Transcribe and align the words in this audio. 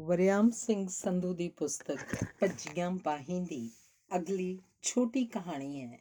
ਵਰਿਆਮ 0.00 0.50
ਸਿੰਘ 0.50 0.88
ਸੰਧੂ 0.88 1.34
ਦੀ 1.34 1.48
ਪੁਸਤਕ, 1.48 2.24
ਭੱਜੀਆਂ 2.40 2.90
ਬਾਹੀਂ 2.90 3.42
ਦੀ 3.42 3.70
ਅਗਲੀ 4.16 4.58
ਛੋਟੀ 4.82 5.26
ਕਹਾਣੀ 5.26 5.80
ਹੈ, 5.82 5.98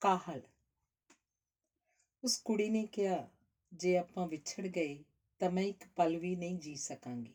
ਕਾਹਲ। 0.00 0.40
ਉਸ 2.24 2.38
ਕੁੜੀ 2.38 2.68
ਨੇ 2.68 2.86
ਕਿਹਾ, 2.86 3.28
ਜੇ 3.74 3.96
ਆਪਾਂ 3.96 4.28
ਵਿਛੜ 4.28 4.66
ਗਏ, 4.66 5.04
ਤਾਂ 5.38 5.50
ਮੈਂ 5.50 5.62
ਇੱਕ 5.62 5.84
ਪਲ 5.96 6.16
ਵੀ 6.16 6.36
ਨਹੀਂ 6.36 6.58
ਜੀ 6.58 6.74
ਸਕਾਂਗੀ। 6.74 7.32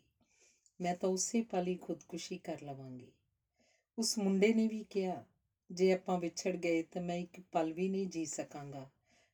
ਮੈਂ 0.82 0.96
ਤਾਂ 0.96 1.10
ਉਸੇ 1.10 1.42
ਪਲ 1.42 1.68
ਹੀ 1.68 1.76
ਖੁਦਕੁਸ਼ੀ 1.76 2.38
ਕਰ 2.38 2.62
ਲਵਾਂਗੀ। 2.62 3.12
ਉਸ 4.00 4.18
ਮੁੰਡੇ 4.18 4.54
ਨੇ 4.54 4.68
ਵੀ 4.68 4.86
ਕਿਹਾ, 4.90 5.26
ਜੇ 5.72 5.94
ਆਪਾਂ 5.94 6.20
ਵਿਛੜ 6.20 6.56
ਗਏ, 6.56 6.84
ਤਾਂ 6.84 7.02
ਮੈਂ 7.02 7.16
ਇੱਕ 7.16 7.42
ਪਲ 7.52 7.74
ਵੀ 7.74 7.90
ਨਹੀਂ 7.90 8.08
ਜੀ 8.08 8.26
ਸਕਾਂਗਾ। 8.26 8.90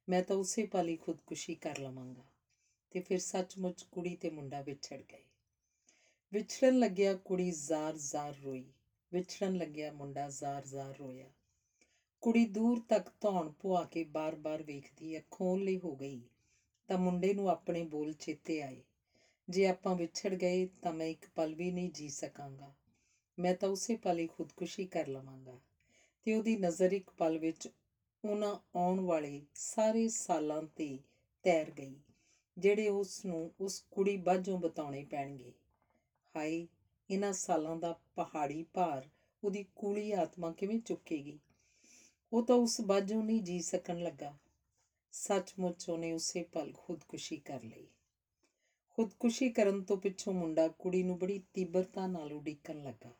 ਮੈਂ 0.10 0.24
ਤਾਂ 0.24 0.36
ਉਸੇ 0.36 0.66
ਪਲ 0.66 0.88
ਹੀ 0.88 0.98
ਖੁਦਕੁਸ਼ੀ 0.98 1.56
ਕਰ 1.56 1.78
ਲਵਾਂਗਾ। 1.78 2.24
ਤੇ 2.92 3.00
ਫਿਰ 3.00 3.20
ਸੱਚਮੁੱਚ 3.20 3.84
ਕੁੜੀ 3.84 4.16
ਤੇ 4.16 4.30
ਮੁੰਡਾ 4.30 4.62
ਵਿਛੜ 4.62 4.98
ਗਏ। 4.98 5.24
ਵਿਛੜਨ 6.34 6.80
ਲੱਗਿਆ 6.80 7.14
ਕੁੜੀ 7.14 7.52
ਜ਼ਾਰ-ਜ਼ਾਰ 7.52 8.34
ਰੋਈ, 8.44 8.64
ਵਿਛੜਨ 9.12 9.56
ਲੱਗਿਆ 9.56 9.92
ਮੁੰਡਾ 9.92 10.28
ਜ਼ਾਰ-ਜ਼ਾਰ 10.30 10.96
ਰੋਇਆ। 11.00 11.30
ਕੁੜੀ 12.22 12.46
ਦੂਰ 12.46 12.80
ਤੱਕ 12.80 13.10
ਧੌਣ 13.22 13.50
ਪੁਆ 13.50 13.84
ਕੇ 13.84 14.04
ਬਾਰ-ਬਾਰ 14.04 14.64
ਵੇਖਦੀ 14.64 15.18
ਅੱਖੋਂ 15.18 15.52
ਓਹਲੇ 15.52 15.78
ਹੋ 15.78 15.96
ਗਈ। 15.96 16.22
ਤਾਂ 16.88 16.98
ਮੁੰਡੇ 16.98 17.34
ਨੂੰ 17.34 17.50
ਆਪਣੇ 17.50 17.84
ਬੋਲ 17.84 18.14
ਚੇਤੇ 18.14 18.62
ਆਏ। 18.62 18.82
ਜੇ 19.50 19.68
ਆਪਾਂ 19.68 19.96
ਵਿਛੜ 19.96 20.34
ਗਏ 20.36 20.66
ਤਾਂ 20.82 20.92
ਮੈਂ 20.92 21.08
ਇੱਕ 21.08 21.26
ਪਲ 21.36 21.54
ਵੀ 21.54 21.72
ਨਹੀਂ 21.72 21.90
ਜੀ 21.90 22.10
ਸਕਾਂਗਾ। 22.10 22.74
ਮੈਂ 23.40 23.54
ਤਾਂ 23.54 23.70
ਉਸੇ 23.70 23.96
ਪਲ 23.96 24.20
ਹੀ 24.20 24.28
ਖੁਦਕੁਸ਼ੀ 24.28 24.86
ਕਰ 24.86 25.08
ਲਵਾਂਗਾ। 25.08 25.60
ਤੇ 26.24 26.34
ਉਹਦੀ 26.34 26.56
ਨਜ਼ਰ 26.56 26.92
ਇੱਕ 26.92 27.10
ਪਲ 27.10 27.38
ਵਿੱਚ 27.38 27.68
ਉਹਨਾਂ 28.24 28.56
ਆਉਣ 28.76 29.00
ਵਾਲੇ 29.00 29.46
ਸਾਰੇ 29.54 30.08
ਸਾਲਾਂ 30.08 30.62
ਤੇ 30.76 31.00
ਤੈਰ 31.44 31.72
ਗਈ, 31.72 32.00
ਜਿਹੜੇ 32.58 32.88
ਉਸ 32.88 33.26
ਨੂੰ 33.26 33.52
ਉਸ 33.60 33.84
ਕੁੜੀ 33.92 34.16
ਬਾਝੋਂ 34.16 34.58
ਬਤਾਉਣੇ 34.58 35.04
ਪੈਣਗੇ। 35.04 35.52
ਹਾਏ 36.38 36.68
ਇਹਨਾਂ 37.10 37.34
ਸਾਲਾਂ 37.34 37.76
ਦਾ 37.76 38.00
ਪਹਾੜੀ 38.16 38.66
ਭਾਰ 38.74 39.10
ਉਹਦੀ 39.44 39.66
ਕੂਲੀ 39.76 40.12
ਆਤਮਾ 40.12 40.52
ਕਿਵੇਂ 40.52 40.80
ਚੁੱਕੇਗੀ? 40.80 41.40
ਉਹ 42.34 42.46
ਤਾਂ 42.46 42.56
ਉਸ 42.56 42.82
ਬਾਝੋਂ 42.82 43.24
ਨਹੀਂ 43.24 43.42
ਜੀ 43.42 43.62
ਸਕਣ 43.62 44.00
ਲੱਗਾ। 44.00 44.38
ਸੱਚਮੁੱਚ 45.12 45.90
ਉਹਨੇ 45.90 46.12
ਉਸੇ 46.14 46.44
ਪਲ 46.44 46.74
ਖੁਦਕੁਸ਼ੀ 46.78 47.38
ਕਰ 47.38 47.64
ਲਈ। 47.64 47.88
ਖੁਦਕੁਸ਼ੀ 48.90 49.50
ਕਰਨ 49.50 49.84
ਤੋਂ 49.84 49.98
ਪਿੱਛੋਂ 49.98 50.34
ਮੁੰਡਾ 50.34 50.68
ਕੁੜੀ 50.68 51.04
ਨੂੰ 51.04 51.20
ਬੜੀ 51.20 51.44
ਤੀਬਰਤਾ 51.54 52.08
ਨਾਲ 52.08 52.34
ਉਡੀਕਣ 52.34 52.84
ਲੱਗਾ। 52.84 53.14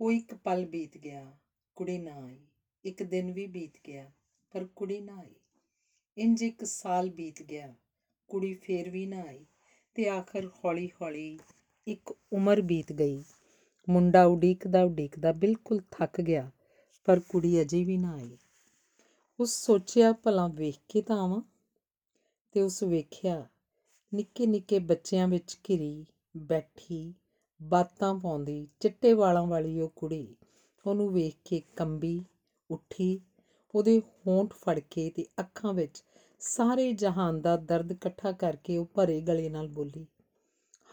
ਉਹ 0.00 0.12
ਇੱਕ 0.12 0.34
ਪਲ 0.34 0.66
ਬੀਤ 0.66 0.98
ਗਿਆ, 0.98 1.38
ਕੁੜੀ 1.74 1.98
ਨਾ 1.98 2.12
ਆਈ। 2.12 2.46
ਇੱਕ 2.84 3.02
ਦਿਨ 3.02 3.32
ਵੀ 3.32 3.46
ਬੀਤ 3.46 3.72
ਗਿਆ, 3.86 4.10
ਪਰ 4.50 4.64
ਕੁੜੀ 4.64 5.00
ਨਾ 5.00 5.16
ਆਈ। 5.16 5.34
ਇੰਜ 6.18 6.42
ਇੱਕ 6.42 6.64
ਸਾਲ 6.64 7.10
ਬੀਤ 7.10 7.42
ਗਿਆ, 7.42 7.74
ਕੁੜੀ 8.28 8.54
ਫੇਰ 8.54 8.90
ਵੀ 8.90 9.06
ਨਾ 9.06 9.20
ਆਈ 9.20 9.46
ਤੇ 9.94 10.08
ਆਖਰ 10.08 10.50
ਹੌਲੀ-ਹੌਲੀ 10.64 11.38
ਇੱਕ 11.86 12.14
ਉਮਰ 12.32 12.60
ਬੀਤ 12.60 12.92
ਗਈ। 12.92 13.24
ਮੁੰਡਾ 13.88 14.24
ਉਡੀਕਦਾ 14.24 14.82
ਉਡੀਕਦਾ 14.82 15.32
ਬਿਲਕੁਲ 15.32 15.80
ਥੱਕ 15.90 16.20
ਗਿਆ, 16.20 16.50
ਪਰ 17.04 17.20
ਕੁੜੀ 17.20 17.62
ਅਜੇ 17.62 17.84
ਵੀ 17.84 17.96
ਨਾ 17.96 18.12
ਆਈ। 18.12 18.36
ਉਸ 19.40 19.66
ਸੋਚਿਆ, 19.66 20.12
ਭਲਾ 20.12 20.46
ਵੇਖ 20.46 20.76
ਕੇ 20.88 21.02
ਤਾਂ 21.02 21.16
ਆਵਾਂ। 21.16 21.42
ਤੇ 22.52 22.62
ਉਸ 22.62 22.82
ਵੇਖਿਆ, 22.82 23.46
ਨਿੱਕੇ 24.14 24.46
ਨਿੱਕੇ 24.46 24.78
ਬੱਚਿਆਂ 24.78 25.28
ਵਿੱਚ 25.28 25.58
ਘਿਰੀ, 25.68 26.06
ਬੈਠੀ, 26.36 27.14
ਬਾਤਾਂ 27.62 28.14
ਪਾਉਂਦੀ, 28.14 28.68
ਚਿੱਟੇ 28.80 29.12
ਵਾਲਾਂ 29.12 29.46
ਵਾਲੀ 29.46 29.80
ਉਹ 29.80 29.92
ਕੁੜੀ। 29.96 30.36
ਉਹਨੂੰ 30.86 31.12
ਵੇਖ 31.12 31.34
ਕੇ 31.44 31.62
ਕੰਬੀ, 31.76 32.24
ਉੱਠੀ, 32.70 33.20
ਉਹਦੇ 33.74 34.02
ਹੋਂਠ 34.26 34.52
ਫੜ 34.52 34.78
ਕੇ 34.78 35.10
ਤੇ 35.10 35.26
ਅੱਖਾਂ 35.40 35.72
ਵਿੱਚ 35.72 36.04
ਸਾਰੇ 36.40 36.92
ਜਹਾਨ 36.92 37.40
ਦਾ 37.40 37.56
ਦਰਦ 37.56 37.92
ਇਕੱਠਾ 37.92 38.32
ਕਰਕੇ 38.32 38.78
ਉਹ 38.78 38.86
ਭਰੇ 38.86 39.20
ਗਲੇ 39.20 39.48
ਨਾਲ 39.48 39.68
ਬੋਲੀ 39.68 40.06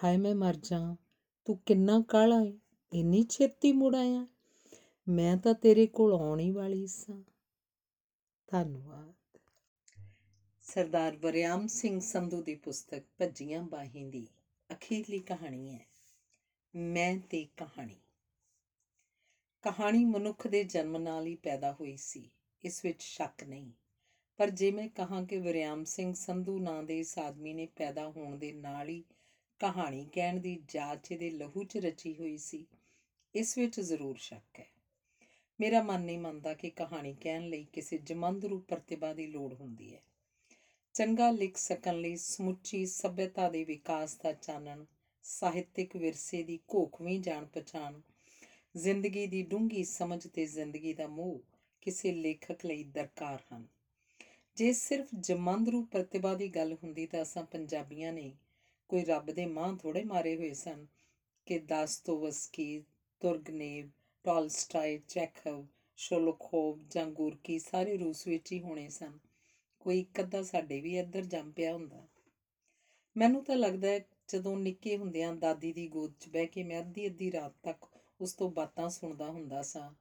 ਹਾਏ 0.04 0.18
ਮੈਂ 0.18 0.36
ਮਰ 0.36 0.56
ਜਾ, 0.56 0.96
ਤੂੰ 1.46 1.58
ਕਿੰਨਾ 1.66 2.00
ਕਾਲਾ 2.08 2.42
ਏ, 2.42 2.60
ਇੰਨੀ 2.94 3.24
ਛੇਤੀ 3.24 3.72
ਮੁੜ 3.72 3.96
ਆਇਆ। 3.96 4.28
ਮੈਂ 5.08 5.38
ਤਾਂ 5.38 5.54
ਤੇਰੇ 5.54 5.88
ਕੋਲ 5.88 6.14
ਆਉਣ 6.14 6.40
ਹੀ 6.40 6.52
ਵਾਲੀ 6.52 6.88
ਸਾਂ। 6.88 7.24
ਧੰਨਵਾਦ। 8.48 9.40
ਸਰਦਾਰ 10.62 11.18
ਵਰਿਆਮ 11.18 11.68
ਸਿੰਘ 11.68 12.00
ਸੰਧੂ 12.00 12.42
ਦੀ 12.42 12.56
ਪੁਸਤਕ 12.56 13.04
ਭੱਜੀਆਂ 13.18 13.64
ਬਾਹੀਂ 13.64 14.06
ਦੀ 14.06 14.26
ਅਖੀਰਲੀ 14.70 15.20
ਕਹਾਣੀ 15.20 15.70
ਹੈ, 15.74 15.86
ਮੈਂ 16.76 17.18
ਤੇ 17.30 17.48
ਕਹਾਣੀ। 17.58 17.96
ਕਹਾਣੀ 19.62 20.06
ਮਨੁੱਖ 20.06 20.48
ਦੇ 20.48 20.64
ਜਨਮ 20.64 20.98
ਨਾਲ 20.98 21.26
ਹੀ 21.26 21.36
ਪੈਦਾ 21.36 21.72
ਹੋਈ 21.72 21.96
ਸੀ, 21.98 22.30
ਇਸ 22.64 22.86
ਵਿੱਚ 22.86 23.02
ਸ਼ੱਕ 23.02 23.44
ਨਹੀਂ। 23.44 23.72
ਪਰ 24.38 24.50
ਜੇ 24.50 24.72
ਮੈਂ 24.72 24.88
ਕਹਾਂ 24.88 25.24
ਕਿ 25.26 25.38
ਵਰਿਆਮ 25.38 25.84
ਸਿੰਘ 25.84 26.14
ਸੰਧੂ 26.14 26.60
ਨਾਂ 26.60 26.84
ਦੇ 26.84 27.00
ਇਸ 27.00 27.18
ਆਦਮੀ 27.18 27.54
ਨੇ 27.54 27.66
ਪੈਦਾ 27.66 28.10
ਹੋਣ 28.10 28.38
ਦੇ 28.38 28.52
ਨਾਲ 28.54 28.90
ਹੀ 28.90 29.04
ਕਹਾਣੀ 29.60 30.10
ਕਹਿਣ 30.14 30.40
ਦੀ 30.40 30.62
ਜਾਚ 30.68 31.12
ਇਹਦੇ 31.12 31.30
ਲਹੂ 31.30 31.64
'ਚ 31.64 31.78
ਰਚੀ 31.78 32.16
ਹੋਈ 32.16 32.38
ਸੀ, 32.38 32.66
ਇਸ 33.36 33.58
ਵਿੱਚ 33.58 33.80
ਜ਼ਰੂਰ 33.80 34.18
ਸ਼ੱਕ 34.18 34.60
ਹੈ। 34.60 34.68
ਮੇਰਾ 35.60 35.84
ਮਨ 35.84 36.02
ਨਹੀਂ 36.02 36.20
ਮੰਨਦਾ 36.20 36.54
ਕਿ 36.54 36.70
ਕਹਾਣੀ 36.70 37.16
ਕਹਿਣ 37.22 37.50
ਲਈ 37.50 37.68
ਕਿਸੇ 37.74 37.98
ਜਮੰਦਰੂ 37.98 38.60
ਪ੍ਰਤਿਭਾ 38.60 39.14
ਦੀ 39.14 39.28
ਲੋੜ 39.28 39.54
ਹੁੰਦੀ 39.54 39.96
ਹੈ। 39.96 40.02
ਚੰਗਾ 40.94 41.32
ਲਿਖ 41.32 41.58
ਸਕਣ 41.58 42.02
ਲਈ 42.02 42.16
ਸਮੁੱਚੀ 42.16 42.86
ਸਭਿਅਤਾ 42.86 43.50
ਦੇ 43.50 43.64
ਵਿਕਾਸ 43.64 44.16
ਦਾ 44.16 44.34
ਚਾਨਣ, 44.34 44.86
ਸਾਹਿਤਿਕ 45.24 45.96
ਵਿਰਸੇ 45.96 46.44
ਦੀ 46.44 46.60
ਘੋਖਵੀਂ 46.76 47.20
ਜਾਣ 47.20 47.46
ਪਛਾਣ, 47.46 48.02
ਜ਼ਿੰਦਗੀ 48.78 49.28
ਦੀ 49.28 49.42
ਡੂੰਘੀ 49.42 49.84
ਸਮਝ 49.84 50.28
ਤੇ 50.28 50.46
ਜ਼ਿੰਦਗੀ 50.46 50.94
ਦਾ 50.94 51.08
ਮੋਹ 51.08 51.40
ਕਿਸੇ 51.82 52.12
ਲੇਖਕ 52.12 52.66
ਲਈ 52.66 52.84
ਦਰਕਾਰ 52.84 53.40
ਹਨ। 53.54 53.68
ਜੇ 54.56 54.74
ਸਿਰਫ 54.74 55.08
ਜਮੰਦਰੂ 55.20 55.86
ਪ੍ਰਤਿਭਾ 55.86 56.34
ਦੀ 56.34 56.48
ਗੱਲ 56.48 56.74
ਹੁੰਦੀ 56.74 57.06
ਤਾਂ 57.06 57.22
ਅਸਾਂ 57.22 57.44
ਪੰਜਾਬੀਆਂ 57.44 58.14
ਨੇ 58.14 58.34
ਕੋਈ 58.90 59.04
ਰੱਬ 59.06 59.32
ਦੇ 59.32 59.46
ਮਾਂ 59.46 59.74
ਥੋੜੇ 59.78 60.04
ਮਾਰੇ 60.04 60.36
ਹੋਏ 60.36 60.54
ਸਨ 60.54 60.86
ਕਿ 61.46 61.60
Dostoevsky 61.60 62.84
Turgenev, 63.22 63.90
Tolstoy, 64.24 64.98
Chekhov, 65.08 65.66
Sholokhov 65.98 66.80
ਜਾਂ 66.90 67.06
ਗੋਰਕੀ 67.06 67.60
ਸਾਰੇ 67.60 67.98
ਰੂਸ 67.98 68.28
ਵਿੱਚ 68.28 68.52
ਹੀ 68.52 68.62
ਹੋਣੇ 68.62 68.90
ਸਨ। 68.90 69.18
ਕੋਈ 69.80 70.00
ਇੱਕ 70.00 70.22
ਅੱਧਾ 70.22 70.42
ਸਾਡੇ 70.44 70.80
ਵੀ 70.82 70.98
ਇੱਧਰ 70.98 71.22
ਜੰਮ 71.22 71.52
ਪਿਆ 71.52 71.74
ਹੁੰਦਾ। 71.74 72.08
ਮੈਨੂੰ 73.18 73.44
ਤਾਂ 73.44 73.56
ਲੱਗਦਾ 73.56 73.88
ਹੈ 73.88 74.00
ਜਦੋਂ 74.28 74.58
ਨਿੱਕੇ 74.58 74.98
ਹੁੰਦਿਆਂ 74.98 75.34
ਦਾਦੀ 75.36 75.74
ਦੀ 75.74 75.88
ਗੋਦ 75.88 76.14
'ਚ 76.20 76.30
ਬਹਿ 76.30 76.46
ਕੇ 76.46 76.64
ਮੈਂ 76.64 76.82
ਅੱਧੀ 76.82 77.08
ਅੱਧੀ 77.08 77.32
ਰਾਤ 77.32 77.54
ਤੱਕ 77.64 77.86
ਉਸ 78.22 78.34
ਤੋਂ 78.34 78.52
ਬਾਤਾਂ 78.52 78.90
ਸੁਣਦਾ 78.90 79.30
ਹੁੰਦਾ 79.30 79.62
ਸਾਂ 79.62 79.94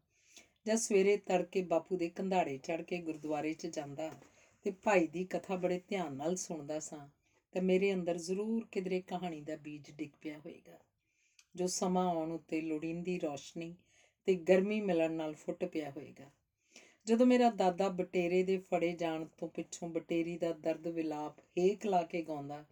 ਜਾਂ 0.67 0.77
ਸਵੇਰੇ 0.77 1.17
ਤੜਕੇ 1.17 1.63
ਬਾਪੂ 1.63 1.97
ਦੇ 1.97 2.09
ਕੰਧਾੜੇ 2.09 2.59
ਚੜ 2.59 2.83
ਕੇ 2.83 2.99
ਗੁਰਦੁਆਰੇ 2.99 3.53
'ਚ 3.55 3.67
ਜਾਂਦਾ 3.67 4.11
ਤੇ 4.63 4.71
ਭਾਈ 4.71 5.07
ਦੀ 5.07 5.25
ਕਥਾ 5.25 5.57
ਬੜੇ 5.57 5.81
ਧਿਆਨ 5.89 6.15
ਨਾਲ 6.15 6.37
ਸੁਣਦਾ 6.37 6.81
ਸਾਂ। 6.81 7.09
ਤਾਂ 7.53 7.63
ਮੇਰੇ 7.63 7.95
ਅੰਦਰ 7.95 8.17
ਜ਼ਰੂਰ 8.19 8.67
ਕਿਧਰੇ 8.73 9.01
ਕਹਾਣੀ 9.01 9.41
ਦਾ 9.41 9.57
ਬੀਜ 9.57 9.91
ਡਿੱਗ 9.91 10.11
ਪਿਆ 10.21 10.39
ਹੋਵੇਗਾ 10.39 10.79
ਜੋ 11.55 11.67
ਸਮਾਂ 11.67 12.07
ਆਉਣ 12.07 12.33
ਉੱਤੇ 12.33 12.61
ਲੋੜੀਂਦੀ 12.61 13.19
ਰੌਸ਼ਨੀ 13.21 13.77
ਤੇ 14.27 14.35
ਗਰਮੀ 14.35 14.81
ਮਿਲਣ 14.81 15.13
ਨਾਲ 15.13 15.35
ਫੁੱਟ 15.35 15.65
ਪਿਆ 15.65 15.91
ਹੋਵੇਗਾ 15.91 16.31
ਜਦੋਂ 17.07 17.27
ਮੇਰਾ 17.27 17.51
ਦਾਦਾ 17.51 17.89
ਬਟੇਰੇ 17.89 18.43
ਦੇ 18.43 18.57
ਫੜੇ 18.59 18.93
ਜਾਣ 18.93 19.25
ਤੋਂ 19.25 19.49
ਪਿੱਛੋਂ 19.49 19.89
ਬਟੇਰੀ 19.89 20.37
ਦਾ 20.37 20.53
ਦਰਦ 20.53 20.89
ਵਿਲਾਪ 20.89 21.41
ਹੇਕ 21.59 21.87
ਲਾ 21.87 22.03
ਕੇ 22.03 22.23
ਗਾਉਂਦਾ, 22.23 22.65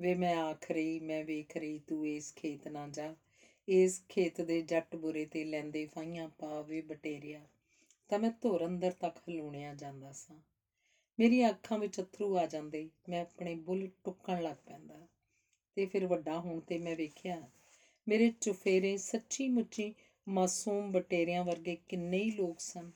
ਵੇ 0.00 0.14
ਮੈਂ 0.14 0.36
ਆਖ 0.36 0.70
ਰਹੀ, 0.70 0.98
ਮੈਂ 1.00 1.24
ਵੇਖ 1.24 1.56
ਰਹੀ, 1.56 1.78
ਤੂੰ 1.78 2.08
ਇਸ 2.08 2.34
ਖੇਤ 2.34 2.68
ਨਾ 2.68 2.88
ਜਾ। 2.88 3.14
ਇਸ 3.68 4.02
ਖੇਤ 4.08 4.40
ਦੇ 4.40 4.62
ਜੱਟ 4.62 4.96
ਬੁਰੇ 4.96 5.24
ਤੇ 5.26 5.44
ਲੈਂਦੇ 5.44 5.86
ਫਾਈਆਂ 5.86 6.28
ਪਾ 6.28 6.60
ਵੇ 6.62 6.80
ਬਟੇਰਿਆ। 6.80 7.46
ਤਾਂ 8.08 8.18
ਮੈਂ 8.18 8.30
ਧੁਰ 8.30 8.66
ਅੰਦਰ 8.66 8.90
ਤੱਕ 8.90 9.18
ਹਲੂਣਿਆ 9.18 9.74
ਜਾਂਦਾ 9.74 10.12
ਸਾਂ। 10.12 10.40
ਮੇਰੀਆਂ 11.20 11.50
ਅੱਖਾਂ 11.50 11.78
ਵਿੱਚ 11.78 12.00
ਅਥਰੂ 12.00 12.38
ਆ 12.38 12.46
ਜਾਂਦੇ, 12.46 12.88
ਮੈਂ 13.08 13.20
ਆਪਣੇ 13.20 13.54
ਬੁੱਲ 13.54 13.88
ਟੁੱਕਣ 14.04 14.42
ਲੱਗ 14.42 14.56
ਪੈਂਦਾ। 14.66 15.06
ਤੇ 15.74 15.86
ਫਿਰ 15.86 16.06
ਵੱਡਾ 16.06 16.40
ਹੋਣ 16.40 16.60
ਤੇ 16.60 16.78
ਮੈਂ 16.78 16.96
ਵੇਖਿਆ, 16.96 17.48
ਮੇਰੇ 18.08 18.32
ਚੁਫੇਰੇ 18.40 18.96
ਸੱਚੀ 18.96 19.48
ਮੁੱਚੀ 19.48 19.94
ਮਾਸੂਮ 20.28 20.92
ਬਟੇਰਿਆਂ 20.92 21.44
ਵਰਗੇ 21.44 21.76
ਕਿੰਨੇ 21.88 22.18
ਹੀ 22.18 22.30
ਲੋਕ 22.30 22.60
ਸਨ, 22.60 22.90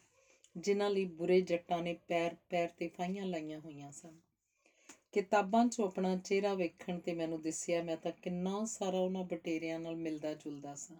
ਜਿਨ੍ਹਾਂ 0.56 0.90
ਲਈ 0.90 1.04
ਬੁਰੇ 1.04 1.40
ਜੱਟਾਂ 1.40 1.82
ਨੇ 1.82 1.96
ਪੈਰ 2.08 2.36
ਪੈਰ 2.50 2.68
ਤੇ 2.68 2.88
ਫਾਈਆਂ 2.88 3.26
ਲਾਈਆਂ 3.26 3.60
ਹੋਈਆਂ 3.60 3.92
ਸਨ। 3.92 4.20
ਕਿਤਾਬਾਂ 5.12 5.66
'ਚੋਂ 5.66 5.86
ਆਪਣਾ 5.86 6.16
ਚਿਹਰਾ 6.16 6.54
ਵੇਖਣ 6.54 6.98
ਤੇ 6.98 7.12
ਮੈਨੂੰ 7.12 7.42
ਦਿਸਿਆ, 7.42 7.82
ਮੈਂ 7.82 7.96
ਤਾਂ 7.96 8.12
ਕਿੰਨਾ 8.22 8.64
ਸਾਰਾ 8.64 8.98
ਉਹਨਾਂ 8.98 9.24
ਬਟੇਰਿਆਂ 9.24 9.80
ਨਾਲ 9.80 9.96
ਮਿਲਦਾ 9.96 10.34
ਜੁਲਦਾ 10.34 10.74
ਸਾਂ। 10.74 10.96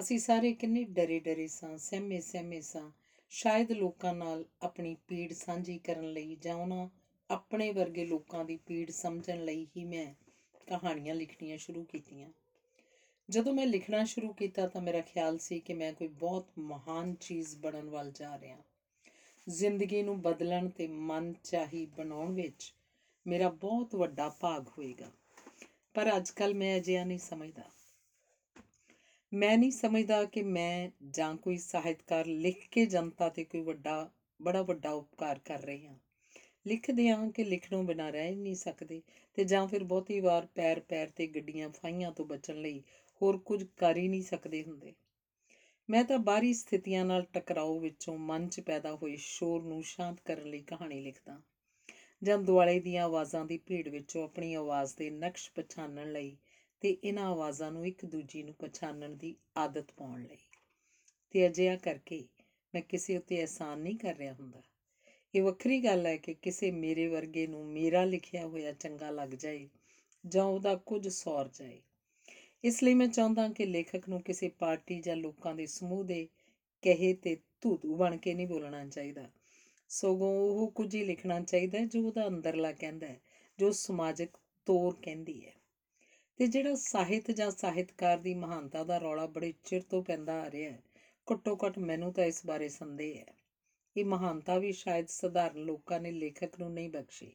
ਅਸੀਂ 0.00 0.18
ਸਾਰੇ 0.18 0.52
ਕਿੰਨੇ 0.52 0.84
ਡਰੇ 0.84 1.18
ਡਰੇ 1.18 1.46
ਸਾਂ 1.46 1.78
ਸਹਿਮੇ 1.78 2.20
ਸਹਿਮੇ 2.20 2.60
ਸਾਂ 2.60 2.90
ਸ਼ਾਇਦ 3.30 3.72
ਲੋਕਾਂ 3.72 4.14
ਨਾਲ 4.14 4.44
ਆਪਣੀ 4.62 4.96
ਪੀੜ 5.08 5.32
ਸਾਂਝੀ 5.32 5.78
ਕਰਨ 5.78 6.12
ਲਈ 6.12 6.36
ਜਾਂ 6.36 6.56
ਉਹਨਾਂ 6.56 6.88
ਆਪਣੇ 7.30 7.72
ਵਰਗੇ 7.72 8.04
ਲੋਕਾਂ 8.04 8.44
ਦੀ 8.44 8.56
ਪੀੜ 8.56 8.90
ਸਮਝਣ 8.90 9.44
ਲਈ 9.44 9.66
ਹੀ 9.76 9.84
ਮੈਂ 9.84 10.14
ਕਹਾਣੀਆਂ 10.66 11.14
ਲਿਖਣੀਆਂ 11.14 11.58
ਸ਼ੁਰੂ 11.58 11.84
ਕੀਤੀਆਂ। 11.84 12.28
ਜਦੋਂ 13.30 13.52
ਮੈਂ 13.52 13.66
ਲਿਖਣਾ 13.66 14.04
ਸ਼ੁਰੂ 14.04 14.32
ਕੀਤਾ 14.32 14.66
ਤਾਂ 14.66 14.80
ਮੇਰਾ 14.80 15.00
ਖਿਆਲ 15.00 15.38
ਸੀ 15.38 15.60
ਕਿ 15.60 15.74
ਮੈਂ 15.74 15.92
ਕੋਈ 15.92 16.08
ਬਹੁਤ 16.08 16.48
ਮਹਾਨ 16.58 17.14
ਚੀਜ਼ 17.14 17.56
ਬਣਨ 17.56 17.90
ਵੱਲ 17.90 18.10
ਜਾ 18.10 18.38
ਰਿਹਾ। 18.38 18.56
ਜ਼ਿੰਦਗੀ 19.48 20.02
ਨੂੰ 20.02 20.22
ਬਦਲਣ 20.22 20.68
ਤੇ 20.68 20.86
ਮਨ 20.86 21.34
ਚਾਹੀ 21.44 21.86
ਬਣਾਉਣ 21.86 22.34
ਵਿੱਚ 22.34 22.74
ਮੇਰਾ 23.26 23.48
ਬਹੁਤ 23.48 23.94
ਵੱਡਾ 23.94 24.28
ਭਾਗ 24.28 24.68
ਹੋਏਗਾ। 24.68 25.10
ਪਰ 25.94 26.16
ਅੱਜਕੱਲ 26.16 26.54
ਮੈਂ 26.54 26.76
ਅਜਿਹਾ 26.76 27.04
ਨਹੀਂ 27.04 27.18
ਸਮਝਦਾ। 27.18 27.79
ਮੈਂ 29.32 29.56
ਨਹੀਂ 29.58 29.70
ਸਮਝਦਾ 29.70 30.24
ਕਿ 30.24 30.42
ਮੈਂ 30.42 30.88
ਜਾਂ 31.10 31.34
ਕੋਈ 31.36 31.56
ਸਾਹਿਤਕਾਰ 31.56 32.26
ਲਿਖ 32.26 32.68
ਕੇ 32.70 32.84
ਜਨਤਾ 32.86 33.28
ਤੇ 33.28 33.44
ਕੋਈ 33.44 33.60
ਵੱਡਾ, 33.60 34.10
ਬੜਾ 34.40 34.62
ਵੱਡਾ 34.62 34.90
ਉਪਕਾਰ 34.90 35.38
ਕਰ 35.38 35.60
ਰਹੀ 35.60 35.86
ਹਾਂ। 35.86 35.98
ਲਿਖਦੇ 36.66 37.08
ਹਾਂ 37.10 37.30
ਕਿ 37.30 37.44
ਲਿਖਣੋਂ 37.44 37.82
ਬਿਨਾਂ 37.84 38.10
ਰਹਿ 38.12 38.30
ਹੀ 38.30 38.36
ਨਹੀਂ 38.36 38.54
ਸਕਦੇ 38.54 39.00
ਤੇ 39.34 39.44
ਜਾਂ 39.44 39.66
ਫਿਰ 39.66 39.84
ਬਹੁਤੀ 39.84 40.18
ਵਾਰ 40.20 40.46
ਪੈਰ 40.46 40.80
ਪੈਰ 40.80 41.08
ਤੇ 41.08 41.26
ਗੱਡੀਆਂ 41.26 41.68
ਫਾਈਆਂ 41.70 42.12
ਤੋਂ 42.12 42.24
ਬਚਣ 42.24 42.56
ਲਈ 42.56 42.82
ਹੋਰ 43.20 43.38
ਕੁਝ 43.38 43.62
ਕਰ 43.76 43.96
ਹੀ 43.96 44.08
ਨਹੀਂ 44.08 44.22
ਸਕਦੇ 44.22 44.62
ਹੁੰਦੇ। 44.64 44.94
ਮੈਂ 45.88 46.04
ਤਾਂ 46.04 46.18
ਬਾਹਰੀ 46.18 46.52
ਸਥਿਤੀਆਂ 46.52 47.04
ਨਾਲ 47.04 47.22
ਟਕਰਾਓ 47.22 47.78
ਵਿੱਚੋਂ 47.78 48.18
ਮਨ 48.18 48.48
'ਚ 48.48 48.60
ਪੈਦਾ 48.60 48.94
ਹੋਏ 48.94 49.16
ਸ਼ੋਰ 49.16 49.62
ਨੂੰ 49.62 49.82
ਸ਼ਾਂਤ 49.82 50.20
ਕਰਨ 50.20 50.50
ਲਈ 50.50 50.60
ਕਹਾਣੀ 50.60 51.00
ਲਿਖਦਾ 51.00 51.40
ਜਾਂ 52.22 52.38
ਦੁਆਲੇ 52.38 52.78
ਦੀਆਂ 52.80 53.04
ਆਵਾਜ਼ਾਂ 53.04 53.44
ਦੀ 53.44 53.58
ਭੀੜ 53.58 53.88
ਵਿੱਚੋਂ 53.88 54.24
ਆਪਣੀ 54.24 54.54
ਆਵਾਜ਼ 54.54 54.96
ਦੇ 54.96 55.10
ਨਕਸ਼ 55.10 55.50
ਪਛਾਣਨ 55.54 56.12
ਲਈ 56.12 56.36
ਤੇ 56.80 56.98
ਇਹਨਾਂ 57.04 57.24
ਆਵਾਜ਼ਾਂ 57.24 57.72
ਨੂੰ 57.72 57.86
ਇੱਕ 57.86 58.04
ਦੂਜੀ 58.04 58.42
ਨੂੰ 58.42 58.54
ਪਛਾਣਨ 58.54 59.16
ਦੀ 59.16 59.36
ਆਦਤ 59.56 59.92
ਪਾਉਣ 59.92 60.22
ਲਈ। 60.22 60.38
ਤੇ 61.30 61.46
ਅਜਿਹਾ 61.46 61.76
ਕਰਕੇ 61.76 62.24
ਮੈਂ 62.74 62.82
ਕਿਸੇ 62.82 63.16
ਉੱਤੇ 63.16 63.38
ਅਹਿਸਾਨ 63.38 63.78
ਨਹੀਂ 63.78 63.96
ਕਰ 63.96 64.16
ਰਿਹਾ 64.16 64.34
ਹੁੰਦਾ। 64.34 64.62
ਇਹ 65.34 65.42
ਵੱਖਰੀ 65.42 65.84
ਗੱਲ 65.84 66.06
ਹੈ 66.06 66.16
ਕਿ 66.16 66.34
ਕਿਸੇ 66.34 66.70
ਮੇਰੇ 66.70 67.06
ਵਰਗੇ 67.06 67.46
ਨੂੰ 67.46 67.66
ਮੇਰਾ 67.66 68.04
ਲਿਖਿਆ 68.04 68.46
ਹੋਇਆ 68.46 68.72
ਚੰਗਾ 68.72 69.10
ਲੱਗ 69.10 69.28
ਜਾਏ 69.28 69.68
ਜਾਂ 70.26 70.44
ਉਹਦਾ 70.44 70.74
ਕੁਝ 70.74 71.08
ਸੌਰ 71.08 71.48
ਜਾਏ। 71.48 71.80
ਇਸ 72.64 72.82
ਲਈ 72.82 72.94
ਮੈਂ 72.94 73.08
ਚਾਹੁੰਦਾ 73.08 73.48
ਕਿ 73.48 73.66
ਲੇਖਕ 73.66 74.08
ਨੂੰ 74.08 74.22
ਕਿਸੇ 74.22 74.48
ਪਾਰਟੀ 74.48 75.00
ਜਾਂ 75.00 75.16
ਲੋਕਾਂ 75.16 75.54
ਦੇ 75.54 75.66
ਸਮੂਹ 75.66 76.04
ਦੇ 76.04 76.28
ਕਹੇ 76.82 77.14
ਤੇ 77.14 77.36
ਧੂਤੂ 77.60 77.96
ਬਣ 77.96 78.16
ਕੇ 78.16 78.34
ਨਹੀਂ 78.34 78.46
ਬੋਲਣਾ 78.46 78.86
ਚਾਹੀਦਾ। 78.86 79.30
ਸਗੋਂ 79.88 80.50
ਉਹ 80.50 80.70
ਕੁਝ 80.70 80.94
ਹੀ 80.94 81.04
ਲਿਖਣਾ 81.04 81.40
ਚਾਹੀਦਾ 81.40 81.78
ਹੈ 81.78 81.84
ਜੋ 81.84 82.06
ਉਹਦਾ 82.06 82.26
ਅੰਦਰਲਾ 82.26 82.72
ਕਹਿੰਦਾ 82.72 83.06
ਹੈ, 83.06 83.20
ਜੋ 83.58 83.70
ਸਮਾਜਿਕ 83.70 84.30
ਤੋਰ 84.66 84.96
ਕਹਿੰਦੀ 85.02 85.46
ਹੈ। 85.46 85.59
ਤੇ 86.40 86.46
ਜਿਹੜਾ 86.46 86.74
ਸਾਹਿਤ 86.74 87.30
ਜਾਂ 87.30 87.50
ਸਾਹਿਤਕਾਰ 87.50 88.18
ਦੀ 88.18 88.32
ਮਹਾਨਤਾ 88.34 88.82
ਦਾ 88.84 88.96
ਰੌਲਾ 88.98 89.24
ਬੜੇ 89.26 89.52
ਚਿਰ 89.64 89.82
ਤੋਂ 89.82 90.02
ਪੈਂਦਾ 90.02 90.34
ਆ 90.42 90.50
ਰਿਹਾ 90.50 90.70
ਹੈ, 90.70 90.78
ਘੱਟੋ 91.26 91.56
ਘੱਟ 91.56 91.78
ਮੈਨੂੰ 91.78 92.12
ਤਾਂ 92.12 92.24
ਇਸ 92.24 92.40
ਬਾਰੇ 92.46 92.68
ਸੰਦੇਹ 92.68 93.16
ਹੈ। 93.16 93.24
ਇਹ 93.96 94.04
ਮਹਾਨਤਾ 94.04 94.56
ਵੀ 94.58 94.70
ਸ਼ਾਇਦ 94.72 95.06
ਸਧਾਰਨ 95.06 95.64
ਲੋਕਾਂ 95.64 95.98
ਨੇ 96.00 96.10
ਲੇਖਕ 96.10 96.58
ਨੂੰ 96.60 96.72
ਨਹੀਂ 96.72 96.88
ਬਖਸ਼ੀ, 96.90 97.30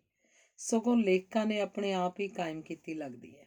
ਸਗੋਂ 0.60 0.96
ਲੇਖਕਾਂ 0.98 1.46
ਨੇ 1.46 1.60
ਆਪਣੇ 1.62 1.92
ਆਪ 1.94 2.19
ਹੀ 2.19 2.28
ਕਾਇਮ 2.28 2.62
ਕੀਤੀ 2.62 2.94
ਲੱਗਦੀ 2.94 3.36
ਹੈ। 3.36 3.46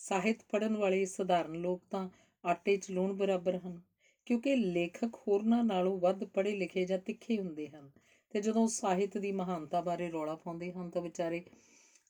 ਸਾਹਿਤ 0.00 0.42
ਪੜ੍ਹਨ 0.50 0.76
ਵਾਲੇ 0.76 1.04
ਸਧਾਰਨ 1.04 1.54
ਲੋਕ 1.54 1.82
ਤਾਂ 1.90 2.08
ਆਟੇ 2.44 2.76
'ਚ 2.76 2.90
ਲੂਣ 2.90 3.12
ਬਰਾਬਰ 3.12 3.56
ਹਨ, 3.56 3.80
ਕਿਉਂਕਿ 4.26 4.56
ਲੇਖਕ 4.56 5.14
ਹੋਰਨਾਂ 5.28 5.62
ਨਾਲੋਂ 5.64 5.98
ਵੱਧ 6.00 6.24
ਪੜ੍ਹੇ 6.24 6.54
ਲਿਖੇ 6.56 6.84
ਜਾਂ 6.84 6.98
ਤਿੱਖੇ 6.98 7.38
ਹੁੰਦੇ 7.38 7.68
ਹਨ, 7.68 7.90
ਤੇ 8.34 8.40
ਜਦੋਂ 8.40 8.66
ਸਾਹਿਤ 8.68 9.16
ਦੀ 9.18 9.32
ਮਹਾਨਤਾ 9.32 9.80
ਬਾਰੇ 9.80 10.10
ਰੌਲਾ 10.10 10.34
ਪਾਉਂਦੇ 10.34 10.70
ਹਨ 10.72 10.90
ਤਾਂ 10.90 11.02
ਵਿਚਾਰੇ 11.02 11.42